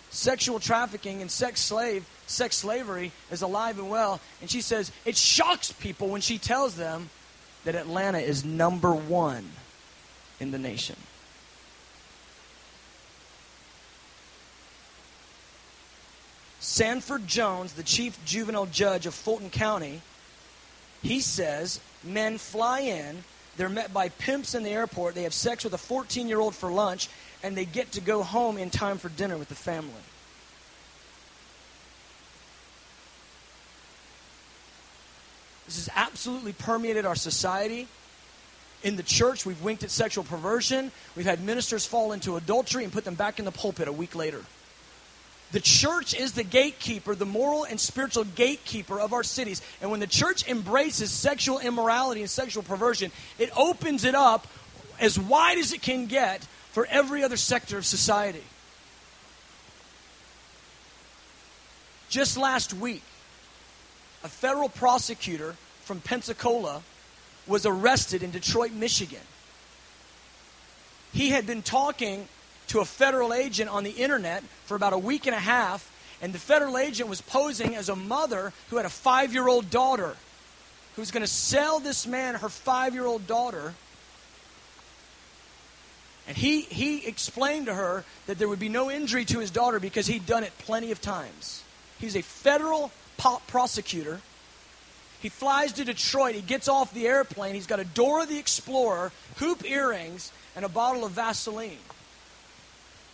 [0.09, 4.19] sexual trafficking and sex slave sex slavery is alive and well.
[4.41, 7.09] And she says it shocks people when she tells them
[7.65, 9.49] that Atlanta is number one
[10.39, 10.95] in the nation.
[16.59, 20.01] Sanford Jones, the chief juvenile judge of Fulton County,
[21.01, 23.23] he says men fly in,
[23.57, 26.55] they're met by pimps in the airport, they have sex with a 14 year old
[26.55, 27.09] for lunch,
[27.43, 29.93] and they get to go home in time for dinner with the family.
[35.65, 37.87] This has absolutely permeated our society.
[38.81, 40.91] In the church, we've winked at sexual perversion.
[41.15, 44.15] We've had ministers fall into adultery and put them back in the pulpit a week
[44.15, 44.43] later.
[45.51, 49.61] The church is the gatekeeper, the moral and spiritual gatekeeper of our cities.
[49.81, 54.47] And when the church embraces sexual immorality and sexual perversion, it opens it up
[54.99, 58.43] as wide as it can get for every other sector of society.
[62.09, 63.03] Just last week,
[64.23, 66.81] a federal prosecutor from Pensacola
[67.47, 69.21] was arrested in Detroit, Michigan.
[71.13, 72.27] He had been talking
[72.67, 76.33] to a federal agent on the internet for about a week and a half, and
[76.33, 80.15] the federal agent was posing as a mother who had a five year old daughter
[80.95, 83.73] who was going to sell this man her five year old daughter.
[86.29, 89.79] And he, he explained to her that there would be no injury to his daughter
[89.79, 91.63] because he'd done it plenty of times.
[91.97, 92.91] He's a federal
[93.47, 94.21] prosecutor.
[95.21, 96.35] He flies to Detroit.
[96.35, 97.55] He gets off the airplane.
[97.55, 101.79] He's got a Dora the Explorer, hoop earrings, and a bottle of Vaseline.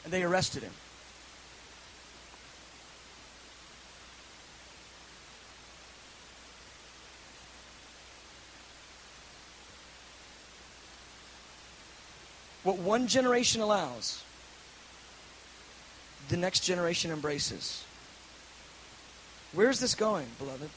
[0.04, 0.74] And they arrested him.
[12.66, 14.24] What one generation allows,
[16.30, 17.84] the next generation embraces.
[19.54, 20.72] Where's this going, beloved?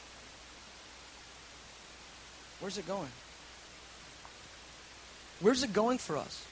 [2.60, 3.08] Where's it going?
[5.40, 6.44] Where's it going for us?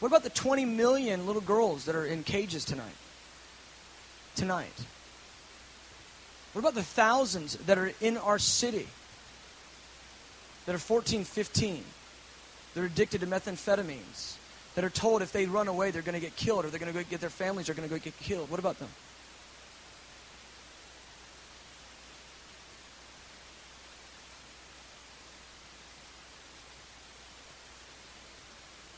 [0.00, 2.96] What about the 20 million little girls that are in cages tonight?
[4.36, 4.84] Tonight.
[6.52, 8.88] What about the thousands that are in our city
[10.66, 11.82] that are 14, 15,
[12.78, 14.36] that are addicted to methamphetamines,
[14.76, 16.92] that are told if they run away they're going to get killed or they're going
[16.92, 18.48] to get their families are going to go get killed?
[18.48, 18.88] What about them?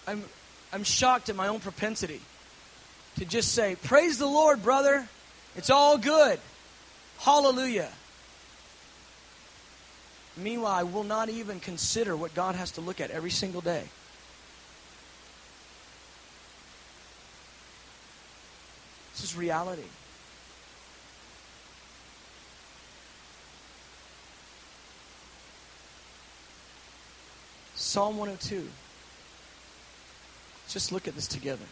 [0.07, 0.25] I'm,
[0.75, 2.21] I'm shocked at my own propensity
[3.17, 5.09] to just say, Praise the Lord, brother.
[5.57, 6.39] It's all good.
[7.17, 7.89] Hallelujah.
[10.37, 13.85] Meanwhile, I will not even consider what God has to look at every single day.
[19.13, 19.83] This is reality.
[27.75, 28.69] Psalm 102.
[30.69, 31.65] Just look at this together.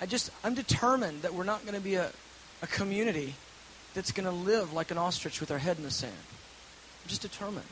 [0.00, 2.10] I just, I'm determined that we're not going to be a,
[2.62, 3.34] a community
[3.94, 6.12] that's going to live like an ostrich with our head in the sand.
[7.04, 7.66] I'm just determined.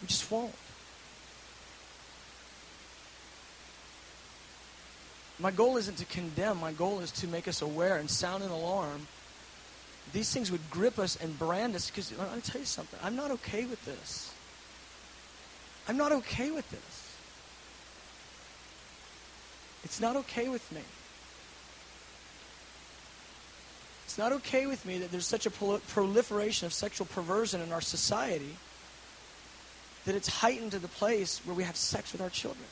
[0.00, 0.54] We just won't.
[5.38, 8.50] My goal isn't to condemn, my goal is to make us aware and sound an
[8.50, 9.08] alarm.
[10.12, 12.98] These things would grip us and brand us because me tell you something.
[13.02, 14.32] I'm not okay with this.
[15.88, 17.16] I'm not okay with this.
[19.82, 20.80] It's not okay with me.
[24.14, 27.80] It's not okay with me that there's such a proliferation of sexual perversion in our
[27.80, 28.54] society
[30.04, 32.64] that it's heightened to the place where we have sex with our children.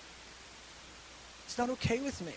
[1.47, 2.35] It's not okay with me.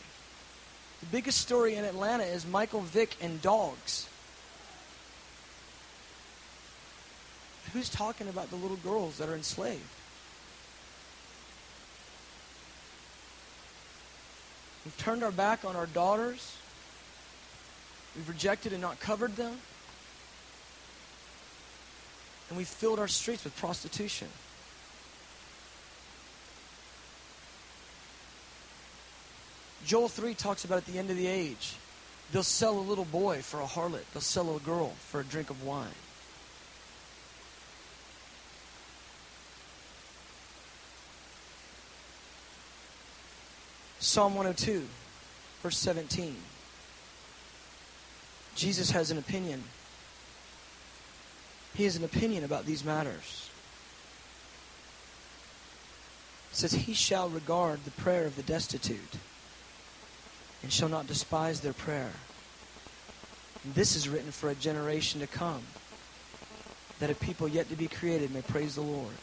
[1.01, 4.09] The biggest story in Atlanta is Michael Vick and dogs.
[7.73, 9.83] Who's talking about the little girls that are enslaved?
[14.83, 16.55] We've turned our back on our daughters.
[18.15, 19.57] We've rejected and not covered them.
[22.49, 24.27] And we've filled our streets with prostitution.
[29.85, 31.75] Joel 3 talks about at the end of the age,
[32.31, 35.51] they'll sell a little boy for a harlot, they'll sell a girl for a drink
[35.51, 35.87] of wine.
[43.99, 44.87] Psalm 102,
[45.61, 46.35] verse 17.
[48.55, 49.63] Jesus has an opinion.
[51.75, 53.49] He has an opinion about these matters.
[56.51, 59.17] It says, He shall regard the prayer of the destitute
[60.63, 62.11] and shall not despise their prayer.
[63.63, 65.61] And this is written for a generation to come,
[66.99, 69.13] that a people yet to be created may praise the Lord.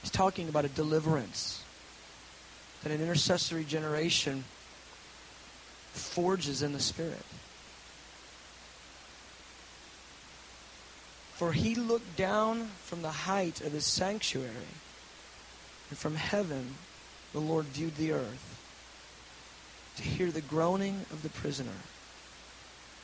[0.00, 1.62] He's talking about a deliverance,
[2.82, 4.44] that an intercessory generation
[5.92, 7.24] forges in the Spirit.
[11.40, 14.76] For he looked down from the height of his sanctuary,
[15.88, 16.74] and from heaven
[17.32, 18.60] the Lord viewed the earth
[19.96, 21.80] to hear the groaning of the prisoner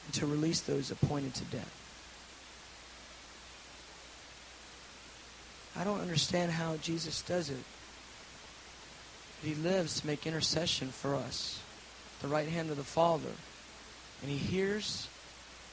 [0.05, 1.75] and to release those appointed to death.
[5.75, 7.65] I don't understand how Jesus does it.
[9.41, 11.59] But he lives to make intercession for us,
[12.21, 13.33] the right hand of the Father.
[14.21, 15.09] And he hears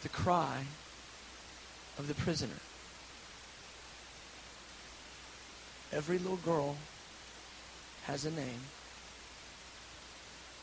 [0.01, 0.63] the cry
[1.97, 2.59] of the prisoner.
[5.91, 6.75] Every little girl
[8.05, 8.61] has a name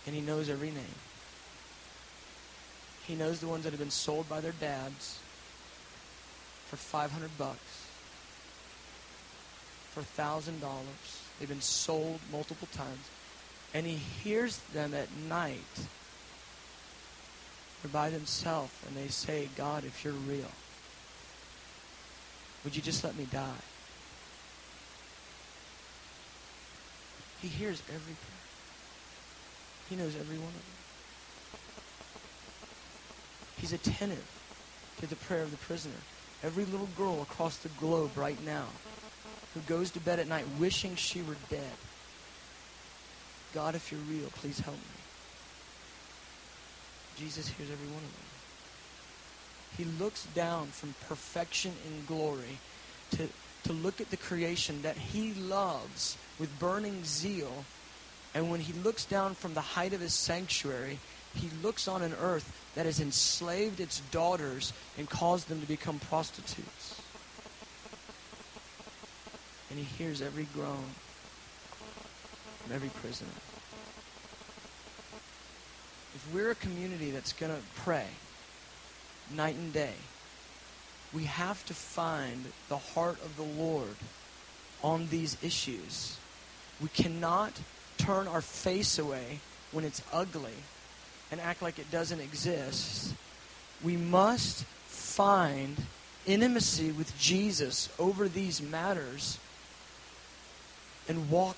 [0.06, 0.96] and he knows every name.
[3.06, 5.18] He knows the ones that have been sold by their dads
[6.66, 7.86] for 500 bucks,
[9.90, 10.60] for $1,000.
[11.38, 13.10] They've been sold multiple times.
[13.74, 15.58] And he hears them at night.
[17.82, 20.50] They're by themselves and they say, God, if you're real,
[22.64, 23.62] would you just let me die?
[27.40, 28.40] He hears every prayer.
[29.88, 30.62] He knows every one of them.
[33.60, 34.24] He's attentive
[35.00, 35.94] to the prayer of the prisoner.
[36.42, 38.66] Every little girl across the globe right now
[39.54, 41.72] who goes to bed at night wishing she were dead.
[43.52, 44.82] God, if you're real, please help me.
[47.18, 48.29] Jesus hears every one of them.
[49.76, 52.58] He looks down from perfection in glory
[53.12, 53.28] to,
[53.64, 57.64] to look at the creation that he loves with burning zeal
[58.34, 60.98] and when he looks down from the height of his sanctuary,
[61.34, 65.98] he looks on an earth that has enslaved its daughters and caused them to become
[65.98, 67.00] prostitutes.
[69.68, 70.84] And he hears every groan
[72.62, 73.28] from every prisoner.
[76.14, 78.06] If we're a community that's going to pray
[79.34, 79.94] night and day,
[81.12, 83.96] we have to find the heart of the Lord
[84.82, 86.18] on these issues.
[86.80, 87.52] We cannot
[87.98, 89.40] turn our face away
[89.72, 90.54] when it's ugly
[91.30, 93.14] and act like it doesn't exist.
[93.82, 95.76] We must find
[96.26, 99.38] intimacy with Jesus over these matters
[101.08, 101.56] and walk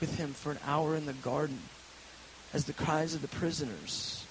[0.00, 1.60] with him for an hour in the garden
[2.52, 4.24] as the cries of the prisoners,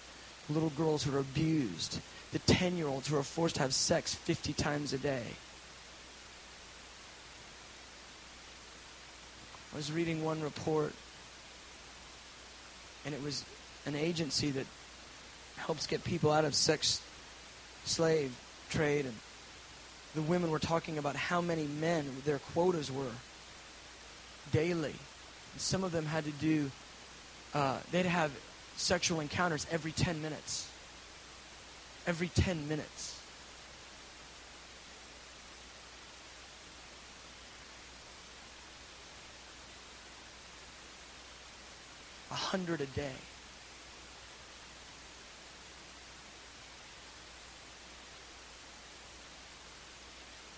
[0.49, 1.99] little girls who are abused,
[2.31, 5.23] the 10 year olds who are forced to have sex 50 times a day.
[9.73, 10.93] I was reading one report
[13.05, 13.45] and it was
[13.85, 14.65] an agency that
[15.57, 17.01] helps get people out of sex
[17.85, 18.35] slave
[18.69, 19.15] trade and
[20.15, 23.11] the women were talking about how many men their quotas were
[24.51, 24.95] daily
[25.53, 26.71] and some of them had to do
[27.53, 28.31] uh, they'd have
[28.75, 30.68] sexual encounters every 10 minutes
[32.09, 33.17] every 10 minutes
[42.31, 43.11] A hundred a day.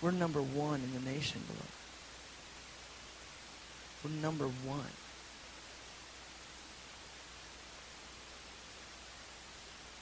[0.02, 1.64] We're number one in the nation, beloved.
[4.04, 4.92] We're number one.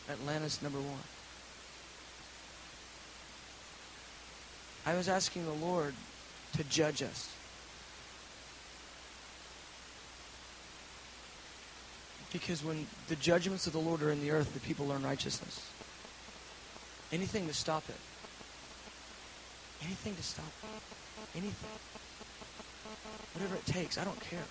[0.09, 1.20] Atlanta's number one.
[4.87, 5.95] I was asking the Lord
[6.57, 7.35] to judge us.
[12.33, 15.69] Because when the judgments of the Lord are in the earth, the people learn righteousness.
[17.13, 17.97] Anything to stop it.
[19.83, 21.39] Anything to stop it.
[21.39, 21.71] Anything.
[23.35, 23.99] Whatever it takes.
[23.99, 24.43] I don't care.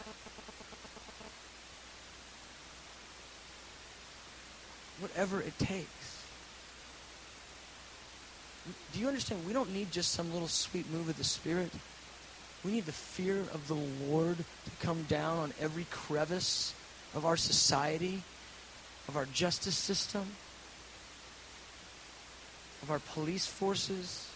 [5.00, 6.19] Whatever it takes.
[8.94, 9.46] Do you understand?
[9.46, 11.72] We don't need just some little sweet move of the Spirit.
[12.64, 13.76] We need the fear of the
[14.08, 16.74] Lord to come down on every crevice
[17.16, 18.22] of our society,
[19.08, 20.26] of our justice system,
[22.84, 24.28] of our police forces,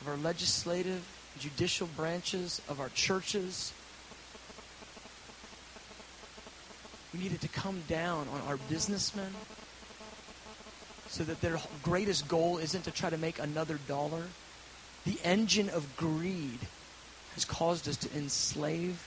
[0.00, 1.06] of our legislative,
[1.38, 3.72] judicial branches, of our churches.
[7.14, 9.34] We need it to come down on our businessmen
[11.08, 14.24] so that their greatest goal isn't to try to make another dollar.
[15.04, 16.60] The engine of greed
[17.34, 19.06] has caused us to enslave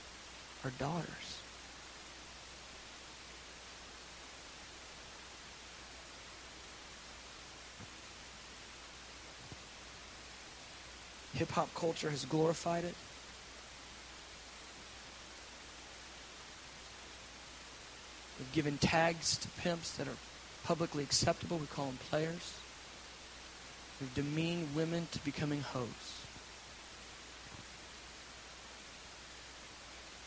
[0.64, 1.38] our daughters.
[11.34, 12.94] Hip hop culture has glorified it.
[18.38, 20.16] We've given tags to pimps that are
[20.64, 21.58] publicly acceptable.
[21.58, 22.54] We call them players.
[24.00, 25.86] We've demeaned women to becoming hoes.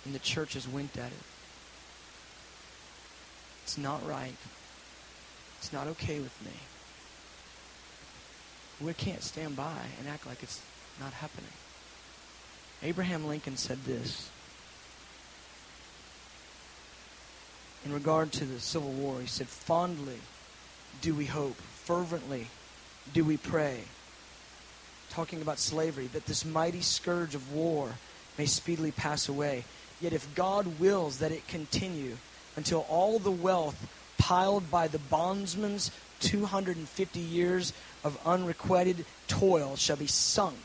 [0.06, 1.24] And the church has winked at it.
[3.64, 4.36] It's not right.
[5.58, 6.52] It's not okay with me.
[8.86, 10.62] We can't stand by and act like it's
[11.00, 11.50] not happening.
[12.84, 14.30] Abraham Lincoln said this
[17.86, 19.22] in regard to the Civil War.
[19.22, 20.20] He said, Fondly
[21.02, 22.48] do we hope, fervently
[23.14, 23.82] do we pray.
[25.12, 27.96] Talking about slavery, that this mighty scourge of war
[28.38, 29.64] may speedily pass away
[30.02, 32.18] Yet if God wills that it continue
[32.56, 37.74] until all the wealth piled by the bondsman's 250 years
[38.04, 40.60] of unrequited toil shall be sunk,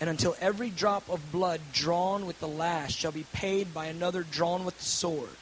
[0.00, 4.22] and until every drop of blood drawn with the lash shall be paid by another
[4.22, 5.36] drawn with the sword.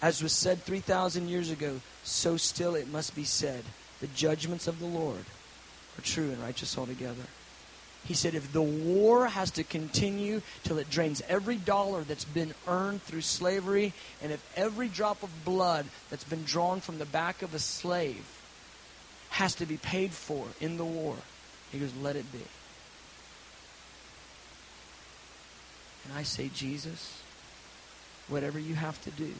[0.00, 3.64] As was said 3,000 years ago, so still it must be said
[4.00, 5.24] the judgments of the Lord
[5.98, 7.24] are true and righteous altogether.
[8.04, 12.54] He said, if the war has to continue till it drains every dollar that's been
[12.66, 13.92] earned through slavery,
[14.22, 18.24] and if every drop of blood that's been drawn from the back of a slave
[19.30, 21.16] has to be paid for in the war,
[21.72, 22.38] he goes, let it be.
[26.04, 27.20] And I say, Jesus,
[28.28, 29.34] whatever you have to do,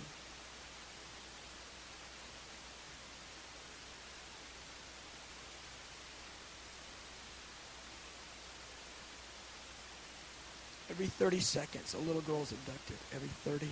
[10.98, 12.96] Every 30 seconds, a little girl is abducted.
[13.14, 13.68] Every 30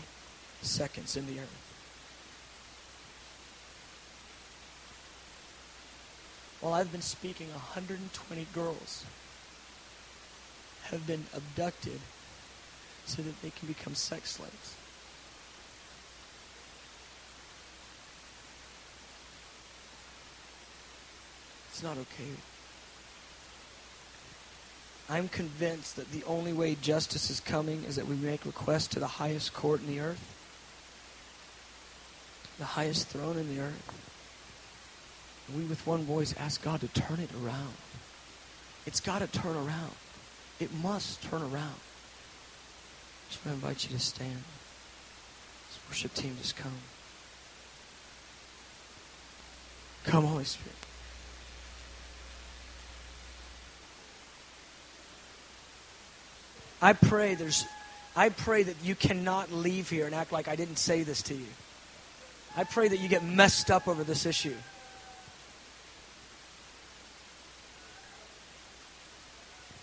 [0.63, 1.67] seconds in the earth.
[6.61, 9.05] While I've been speaking, 120 girls
[10.85, 11.99] have been abducted
[13.07, 14.77] so that they can become sex slaves.
[21.73, 22.37] It's not okay.
[25.09, 29.01] I'm convinced that the only way justice is coming is that we make request to
[29.01, 30.35] the highest court in the earth,
[32.59, 34.03] the highest throne in the earth.
[35.47, 37.75] And we, with one voice, ask God to turn it around.
[38.85, 39.95] It's got to turn around.
[40.59, 41.81] It must turn around.
[43.29, 44.43] Just want to invite you to stand.
[45.69, 46.73] This worship team just come.
[50.05, 50.86] Come, Holy Spirit.
[56.81, 57.65] I pray there's
[58.15, 61.35] I pray that you cannot leave here and act like I didn't say this to
[61.35, 61.47] you.
[62.57, 64.55] I pray that you get messed up over this issue.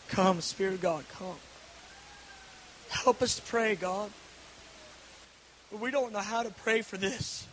[0.08, 1.36] Come, Spirit of God, come.
[2.90, 4.10] Help us to pray, God.
[5.72, 7.48] But we don't know how to pray for this.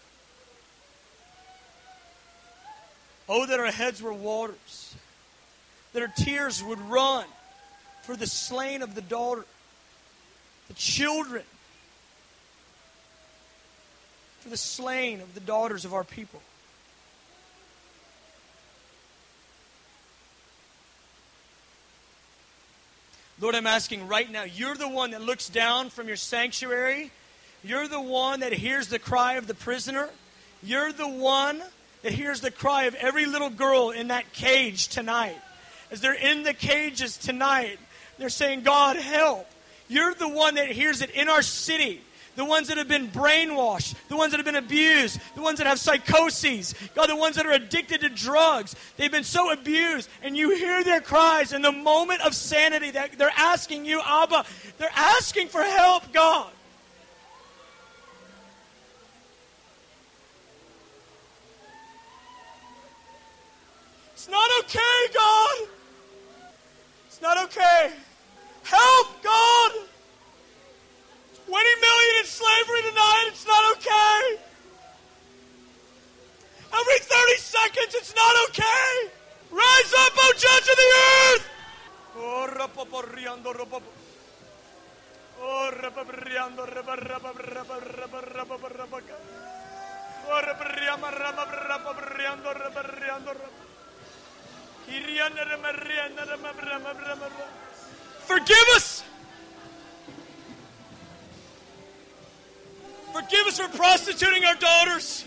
[3.28, 4.94] Oh, that our heads were waters,
[5.92, 7.24] that our tears would run
[8.02, 9.44] for the slain of the daughter,
[10.68, 11.44] the children,
[14.40, 16.40] for the slain of the daughters of our people.
[23.40, 27.10] Lord, I'm asking right now, you're the one that looks down from your sanctuary.
[27.64, 30.10] You're the one that hears the cry of the prisoner.
[30.62, 31.62] You're the one
[32.02, 35.38] that hears the cry of every little girl in that cage tonight.
[35.90, 37.78] As they're in the cages tonight,
[38.20, 39.48] they're saying, God, help.
[39.88, 42.02] You're the one that hears it in our city
[42.36, 45.66] the ones that have been brainwashed, the ones that have been abused, the ones that
[45.66, 48.74] have psychoses, God, the ones that are addicted to drugs.
[48.96, 53.18] They've been so abused, and you hear their cries in the moment of sanity that
[53.18, 54.46] they're asking you, Abba,
[54.78, 56.50] they're asking for help, God.
[64.14, 65.68] It's not okay, God.
[67.06, 67.92] It's not okay.
[68.70, 69.72] Help, God.
[71.46, 73.26] 20 million in slavery tonight.
[73.34, 74.38] It's not okay.
[76.70, 79.10] Every 30 seconds, it's not okay.
[79.50, 81.44] Rise up, O judge of the earth.
[98.30, 99.02] Forgive us.
[103.12, 105.24] Forgive us for prostituting our daughters.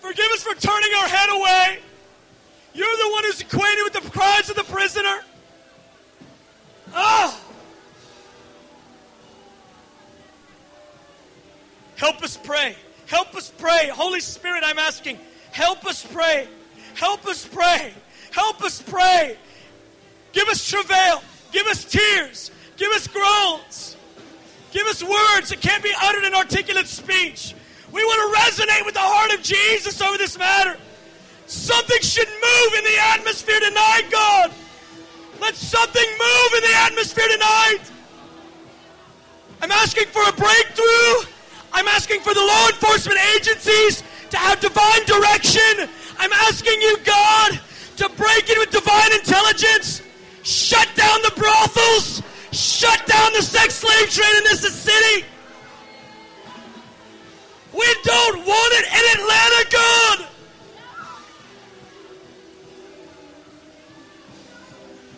[0.00, 1.78] Forgive us for turning our head away.
[2.74, 5.20] You're the one who's acquainted with the cries of the prisoner.
[6.92, 7.40] Ah!
[11.96, 12.76] Help us pray.
[13.06, 13.88] Help us pray.
[13.88, 15.18] Holy Spirit, I'm asking,
[15.50, 16.46] help us pray.
[16.94, 17.94] Help us pray.
[18.32, 19.38] Help us pray.
[20.32, 21.22] Give us travail.
[21.52, 22.50] Give us tears.
[22.76, 23.96] Give us groans.
[24.72, 27.54] Give us words that can't be uttered in articulate speech.
[27.92, 30.78] We want to resonate with the heart of Jesus over this matter.
[31.46, 34.52] Something should move in the atmosphere tonight, God.
[35.40, 37.80] Let something move in the atmosphere tonight.
[39.60, 41.30] I'm asking for a breakthrough.
[41.72, 45.88] I'm asking for the law enforcement agencies to have divine direction.
[46.18, 47.60] I'm asking you, God,
[47.96, 50.02] to break in with divine intelligence.
[50.42, 52.22] Shut down the brothels.
[52.52, 55.26] Shut down the sex slave trade in this city.
[57.72, 60.26] We don't want it in Atlanta, God.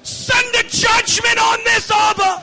[0.02, 2.42] Send a judgment on this, Abba.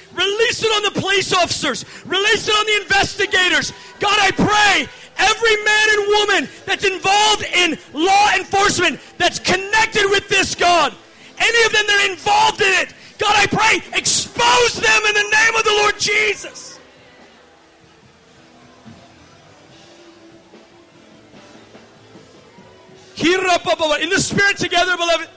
[0.13, 1.85] Release it on the police officers.
[2.05, 3.73] Release it on the investigators.
[3.99, 4.87] God, I pray
[5.17, 10.93] every man and woman that's involved in law enforcement that's connected with this, God,
[11.37, 15.29] any of them that are involved in it, God, I pray, expose them in the
[15.29, 16.79] name of the Lord Jesus.
[24.01, 25.29] In the spirit together, beloved.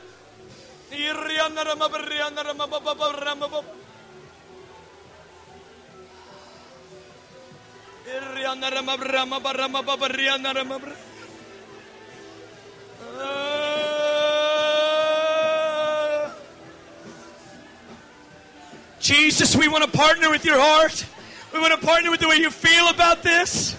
[19.01, 21.07] Jesus, we want to partner with your heart.
[21.53, 23.77] We want to partner with the way you feel about this.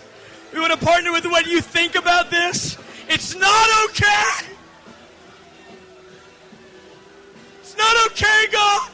[0.53, 2.77] We want to partner with what you think about this.
[3.07, 4.47] It's not okay.
[7.61, 8.89] It's not okay, God.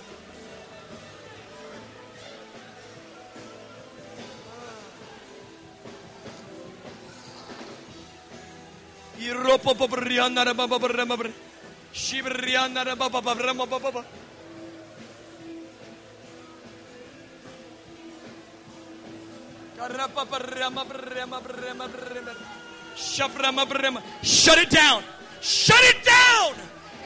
[24.24, 25.04] Shut it down.
[25.42, 26.54] Shut it down.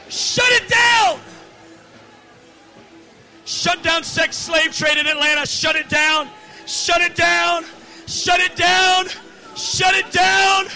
[0.08, 1.20] Shut it down.
[3.44, 5.46] Shut down sex slave trade in Atlanta.
[5.46, 6.28] Shut it down.
[6.66, 7.64] Shut it down.
[8.06, 9.06] Shut it down.
[9.06, 9.26] Shut it down.
[9.56, 10.66] Shut it down,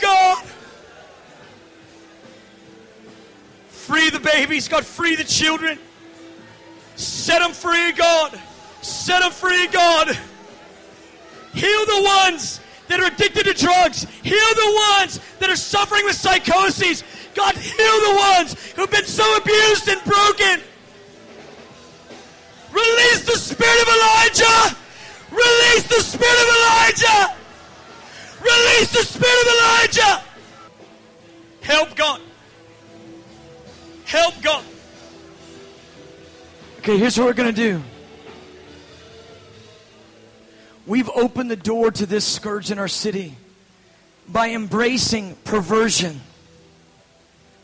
[0.00, 0.44] God.
[3.68, 4.84] Free the babies, God.
[4.84, 5.78] Free the children.
[6.96, 8.40] Set them free, God.
[8.82, 10.08] Set them free, God.
[11.52, 14.06] Heal the ones that are addicted to drugs.
[14.22, 17.02] Heal the ones that are suffering with psychoses.
[17.34, 20.60] God, heal the ones who've been so abused and broken.
[22.72, 24.76] Release the spirit of Elijah.
[25.30, 27.39] Release the spirit of Elijah.
[28.42, 30.22] Release the spirit of Elijah.
[31.60, 32.20] Help God.
[34.04, 34.64] Help God.
[36.78, 37.82] Okay, here's what we're going to do.
[40.86, 43.36] We've opened the door to this scourge in our city
[44.26, 46.20] by embracing perversion,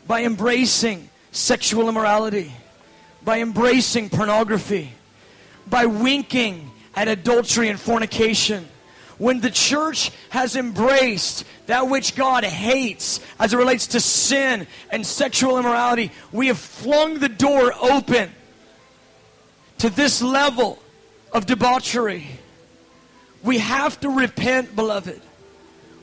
[0.07, 2.51] by embracing sexual immorality,
[3.25, 4.93] by embracing pornography,
[5.67, 8.67] by winking at adultery and fornication.
[9.17, 15.05] When the church has embraced that which God hates as it relates to sin and
[15.05, 18.31] sexual immorality, we have flung the door open
[19.79, 20.77] to this level
[21.31, 22.27] of debauchery.
[23.43, 25.21] We have to repent, beloved.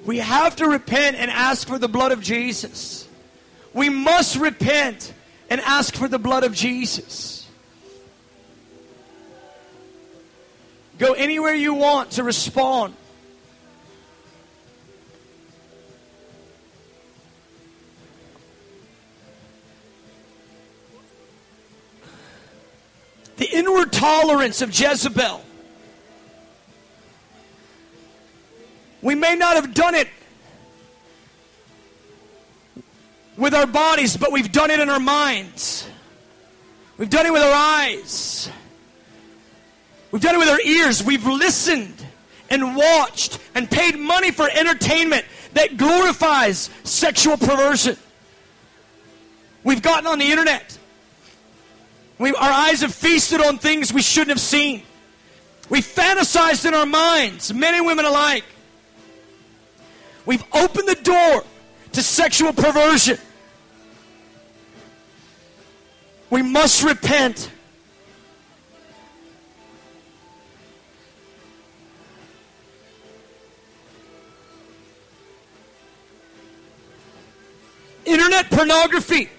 [0.04, 3.08] We have to repent and ask for the blood of Jesus.
[3.72, 5.12] We must repent
[5.50, 7.48] and ask for the blood of Jesus.
[10.98, 12.94] Go anywhere you want to respond.
[23.36, 25.44] The inward tolerance of Jezebel
[29.04, 30.08] We may not have done it
[33.36, 35.86] with our bodies, but we've done it in our minds.
[36.96, 38.48] We've done it with our eyes.
[40.10, 41.04] We've done it with our ears.
[41.04, 42.02] We've listened
[42.48, 47.98] and watched and paid money for entertainment that glorifies sexual perversion.
[49.64, 50.78] We've gotten on the internet.
[52.18, 54.82] We, our eyes have feasted on things we shouldn't have seen.
[55.68, 58.44] We fantasized in our minds, men and women alike.
[60.26, 61.44] We've opened the door
[61.92, 63.18] to sexual perversion.
[66.30, 67.50] We must repent.
[78.04, 79.30] Internet pornography.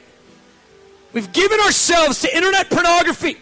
[1.16, 3.38] We've given ourselves to internet pornography.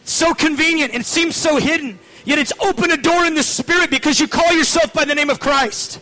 [0.00, 1.98] It's so convenient and it seems so hidden.
[2.24, 5.28] Yet it's opened a door in the spirit because you call yourself by the name
[5.28, 6.00] of Christ.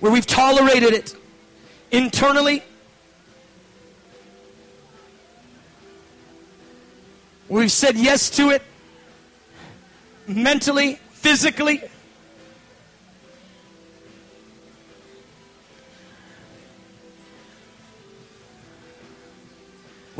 [0.00, 1.16] Where we've tolerated it
[1.90, 2.62] internally,
[7.48, 8.62] we've said yes to it
[10.34, 11.82] mentally, physically.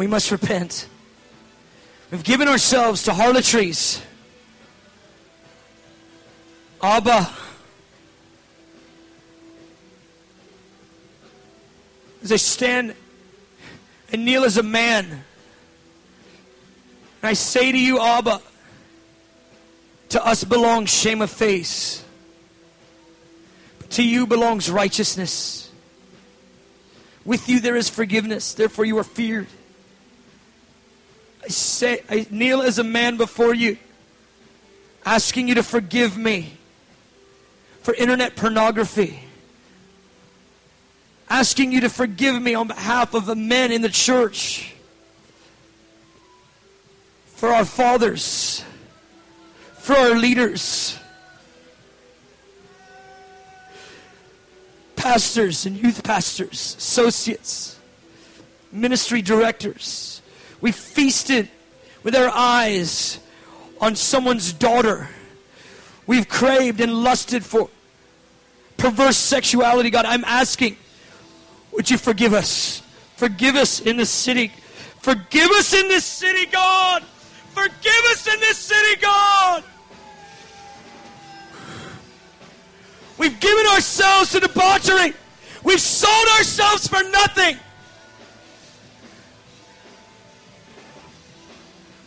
[0.00, 0.88] we must repent.
[2.10, 4.00] We've given ourselves to harlotries.
[6.82, 7.28] Abba.
[12.22, 12.94] As I stand
[14.10, 15.22] and kneel as a man, and
[17.22, 18.40] I say to you, Abba,
[20.10, 22.04] to us belongs shame of face,
[23.78, 25.70] but to you belongs righteousness.
[27.24, 29.46] With you there is forgiveness, therefore you are feared.
[31.42, 33.78] I say, I kneel as a man before you,
[35.04, 36.52] asking you to forgive me
[37.82, 39.24] for internet pornography.
[41.28, 44.74] Asking you to forgive me on behalf of the men in the church.
[47.36, 48.64] For our fathers.
[49.80, 50.98] For our leaders.
[54.96, 57.78] Pastors and youth pastors, associates,
[58.70, 60.20] ministry directors
[60.60, 61.48] we feasted
[62.02, 63.18] with our eyes
[63.80, 65.08] on someone's daughter.
[66.06, 67.70] We've craved and lusted for
[68.76, 69.90] perverse sexuality.
[69.90, 70.76] God, I'm asking,
[71.72, 72.82] would you forgive us?
[73.16, 74.52] Forgive us in this city.
[75.00, 77.02] Forgive us in this city, God.
[77.54, 79.64] Forgive us in this city, God.
[83.18, 85.12] We've given ourselves to debauchery.
[85.62, 87.58] We've sold ourselves for nothing.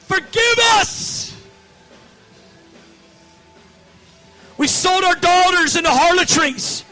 [0.07, 1.35] Forgive us.
[4.57, 6.83] We sold our daughters into harlotries.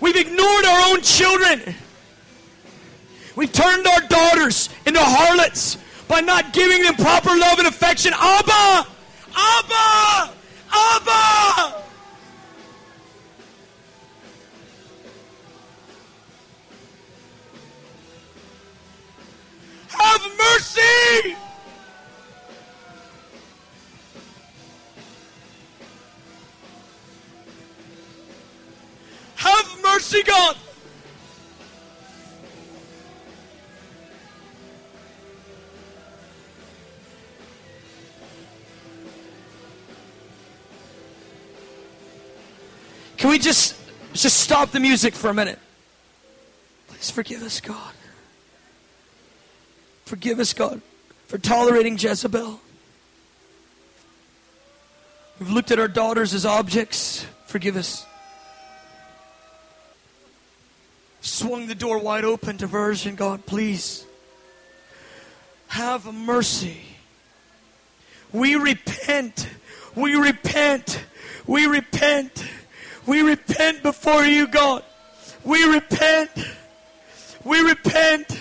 [0.00, 1.74] We've ignored our own children.
[3.34, 5.78] We've turned our daughters into harlots
[6.08, 8.12] by not giving them proper love and affection.
[8.14, 8.88] Abba!
[9.36, 10.32] Abba!
[10.72, 11.82] Abba!
[19.88, 21.36] Have mercy!
[29.36, 30.56] Have mercy, God.
[43.18, 43.74] Can we just
[44.14, 45.58] just stop the music for a minute?
[46.86, 47.92] Please forgive us, God.
[50.06, 50.80] Forgive us, God,
[51.26, 52.60] for tolerating Jezebel.
[55.38, 57.26] We've looked at our daughters as objects.
[57.46, 58.06] Forgive us.
[61.20, 64.06] Swung the door wide open to version, God, please.
[65.68, 66.80] Have mercy.
[68.32, 69.48] We repent.
[69.94, 71.04] We repent.
[71.46, 72.44] We repent.
[73.08, 74.82] We repent before you, God.
[75.42, 76.30] We repent.
[77.42, 78.38] We repent.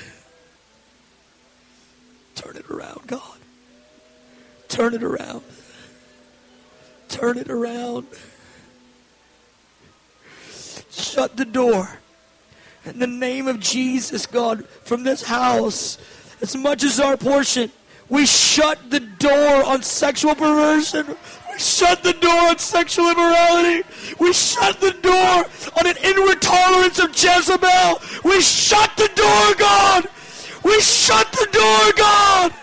[2.36, 3.38] Turn it around, God.
[4.68, 5.41] Turn it around.
[7.07, 8.07] Turn it around.
[10.91, 11.99] Shut the door.
[12.84, 15.97] In the name of Jesus, God, from this house,
[16.41, 17.72] as much as our portion,
[18.09, 21.15] we shut the door on sexual perversion.
[21.58, 23.82] We shut the door on sexual immorality.
[24.20, 25.45] We shut the door
[25.80, 27.99] on an inward tolerance of Jezebel.
[28.24, 30.08] We shut the door, God.
[30.64, 32.53] We shut the door, God.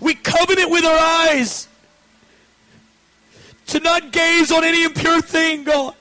[0.00, 1.66] We covenant with our eyes
[3.68, 5.94] to not gaze on any impure thing, God.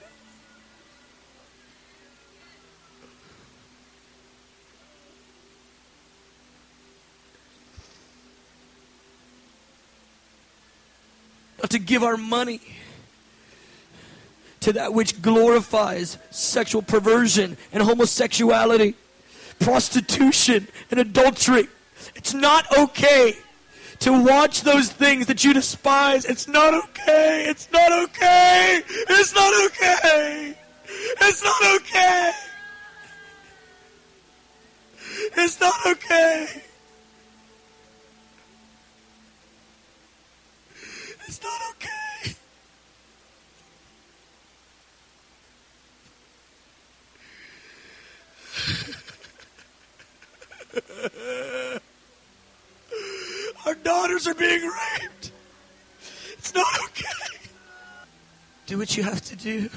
[11.70, 12.62] To give our money
[14.62, 18.96] to that which glorifies sexual perversion and homosexuality,
[19.60, 21.68] prostitution and adultery.
[22.16, 23.36] It's not okay
[24.00, 26.26] to watch those things that you despise.
[26.26, 27.46] It's not okay.
[27.48, 28.82] It's not okay.
[28.88, 30.56] It's not okay.
[31.22, 32.32] It's not okay.
[35.38, 35.62] It's not okay.
[35.62, 36.64] It's not okay.
[53.66, 55.32] Our daughters are being raped.
[56.34, 57.38] It's not okay.
[58.66, 59.70] Do what you have to do.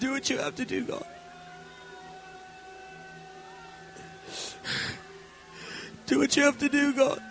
[0.00, 1.06] Do what you have to do, God.
[6.12, 7.22] Do what you have to do, God.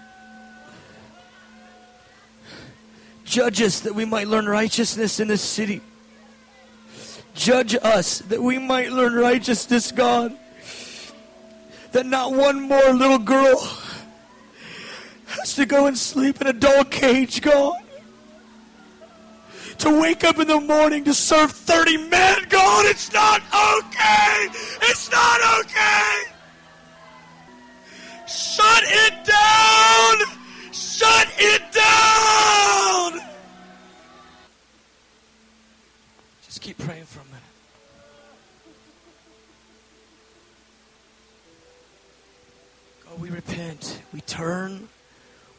[3.24, 5.82] Judge us that we might learn righteousness in this city.
[7.36, 10.36] Judge us that we might learn righteousness, God
[11.92, 13.60] that not one more little girl
[15.28, 17.76] has to go and sleep in a dog cage, God.
[19.78, 24.48] To wake up in the morning to serve 30 men, God, it's not okay.
[24.82, 26.31] It's not okay.
[28.32, 30.18] Shut it down.
[30.72, 33.22] Shut it down.
[36.46, 37.42] Just keep praying for a minute.
[43.12, 44.02] Oh, we repent.
[44.14, 44.88] We turn.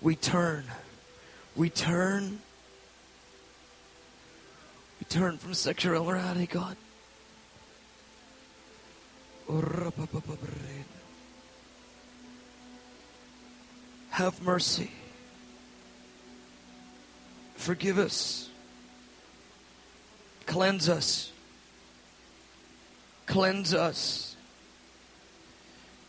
[0.01, 0.65] We turn.
[1.55, 2.41] We turn.
[4.99, 6.77] We turn from sexual immorality, God.
[9.47, 9.61] Oh,
[14.13, 14.91] Have mercy.
[17.55, 18.51] Forgive us.
[20.45, 21.33] Cleanse us.
[23.25, 24.37] Cleanse us.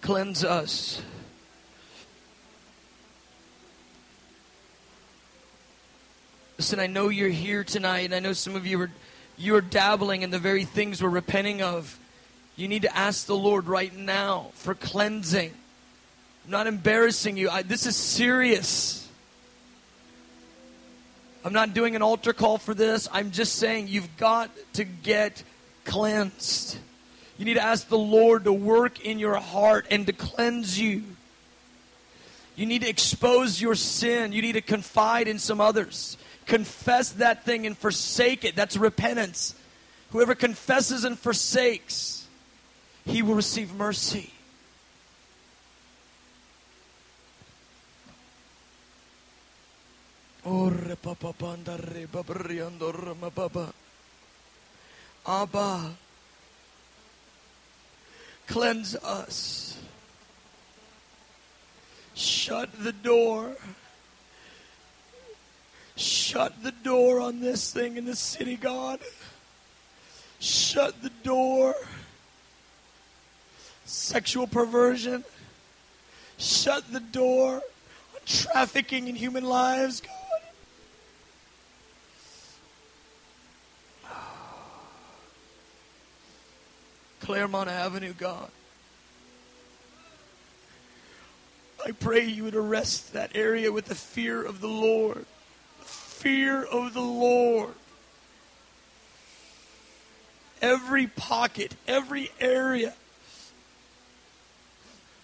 [0.02, 1.02] Cleanse us.
[6.58, 8.92] Listen, I know you're here tonight, and I know some of you are
[9.38, 11.98] you're dabbling in the very things we're repenting of.
[12.58, 15.54] You need to ask the Lord right now for cleansing.
[16.46, 17.50] I'm not embarrassing you.
[17.50, 19.08] I, this is serious.
[21.46, 23.08] I'm not doing an altar call for this.
[23.12, 25.44] I'm just saying you've got to get
[25.86, 26.78] cleansed.
[27.38, 31.04] You need to ask the Lord to work in your heart and to cleanse you.
[32.56, 34.32] You need to expose your sin.
[34.32, 36.18] You need to confide in some others.
[36.46, 38.56] Confess that thing and forsake it.
[38.56, 39.56] That's repentance.
[40.12, 42.28] Whoever confesses and forsakes,
[43.06, 44.32] he will receive mercy.
[55.26, 55.92] Abba,
[58.48, 59.78] cleanse us.
[62.14, 63.56] Shut the door.
[65.96, 69.00] Shut the door on this thing in the city, God.
[70.40, 71.76] Shut the door.
[73.86, 75.24] Sexual perversion.
[76.38, 77.62] Shut the door on
[78.26, 80.23] trafficking in human lives, God.
[87.24, 88.50] Claremont Avenue, God.
[91.86, 95.26] I pray you would arrest that area with the fear of the Lord.
[95.80, 97.76] Fear of the Lord.
[100.62, 102.94] Every pocket, every area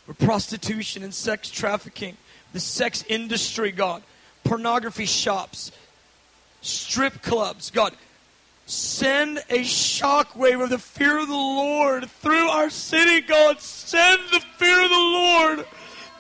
[0.06, 2.16] where prostitution and sex trafficking,
[2.54, 4.04] the sex industry, God,
[4.46, 5.74] pornography shops,
[6.62, 7.94] strip clubs, God,
[8.70, 13.60] send a shockwave of the fear of the Lord through our city, God.
[13.60, 15.66] Send the fear of the Lord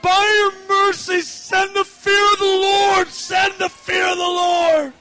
[0.01, 3.07] by your mercy, send the fear of the Lord.
[3.09, 4.93] Send the fear of the Lord.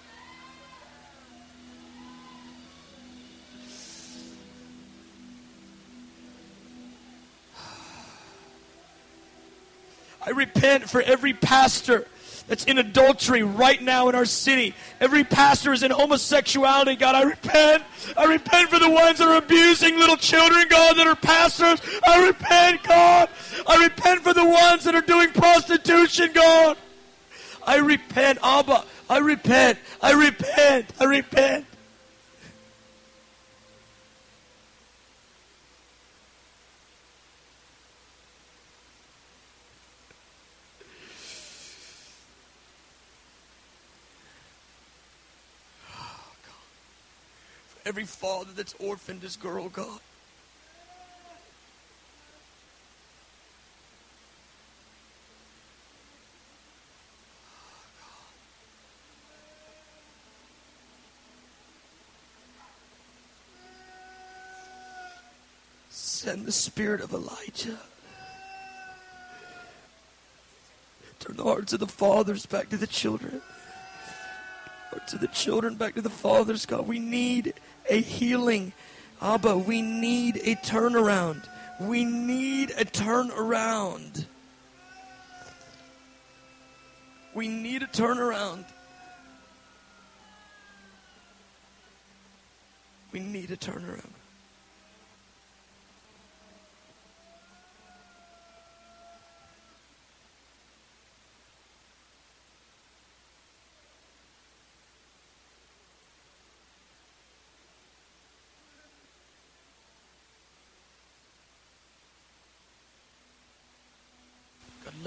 [10.26, 12.06] I repent for every pastor
[12.48, 14.74] that's in adultery right now in our city.
[15.00, 17.14] Every pastor is in homosexuality, God.
[17.14, 17.84] I repent.
[18.16, 21.80] I repent for the ones that are abusing little children, God, that are pastors.
[22.06, 23.28] I repent, God.
[23.66, 26.76] I repent for the ones that are doing prostitution, God.
[27.66, 28.84] I repent, Abba.
[29.10, 29.78] I repent.
[30.00, 30.86] I repent.
[30.98, 31.66] I repent.
[47.88, 50.00] Every father that's orphaned his girl, God.
[65.88, 67.78] Send the spirit of Elijah.
[71.20, 73.40] Turn the hearts of the fathers back to the children.
[74.90, 76.86] Hearts of the children back to the fathers, God.
[76.86, 77.54] We need
[77.88, 78.72] a healing.
[79.20, 81.48] Abba, we need a turnaround.
[81.80, 84.26] We need a turnaround.
[87.34, 88.64] We need a turnaround.
[93.12, 94.10] We need a turnaround.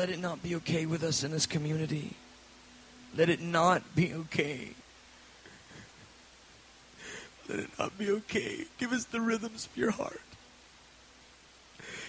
[0.01, 2.15] Let it not be okay with us in this community.
[3.15, 4.69] Let it not be okay.
[7.47, 8.65] Let it not be okay.
[8.79, 10.19] Give us the rhythms of your heart.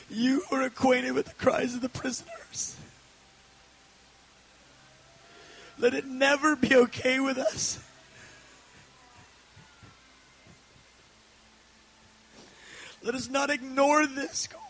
[0.08, 2.78] You are acquainted with the cries of the prisoners.
[5.78, 7.78] Let it never be okay with us.
[13.02, 14.61] Let us not ignore this, God.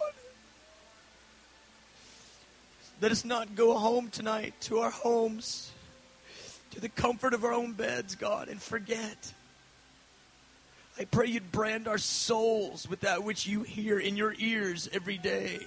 [3.02, 5.72] Let us not go home tonight to our homes,
[6.70, 9.32] to the comfort of our own beds, God, and forget.
[11.00, 15.18] I pray you'd brand our souls with that which you hear in your ears every
[15.18, 15.58] day.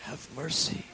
[0.00, 0.89] Have mercy.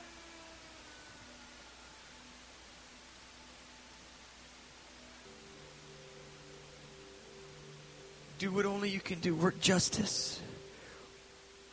[8.47, 9.35] Do what only you can do.
[9.35, 10.39] Work justice.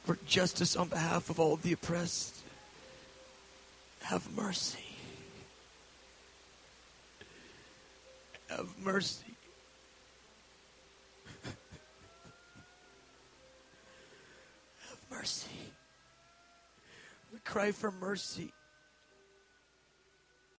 [0.07, 2.35] Work justice on behalf of all the oppressed.
[4.01, 4.79] Have mercy.
[8.49, 9.35] Have mercy.
[14.89, 15.47] Have mercy.
[17.31, 18.51] We cry for mercy.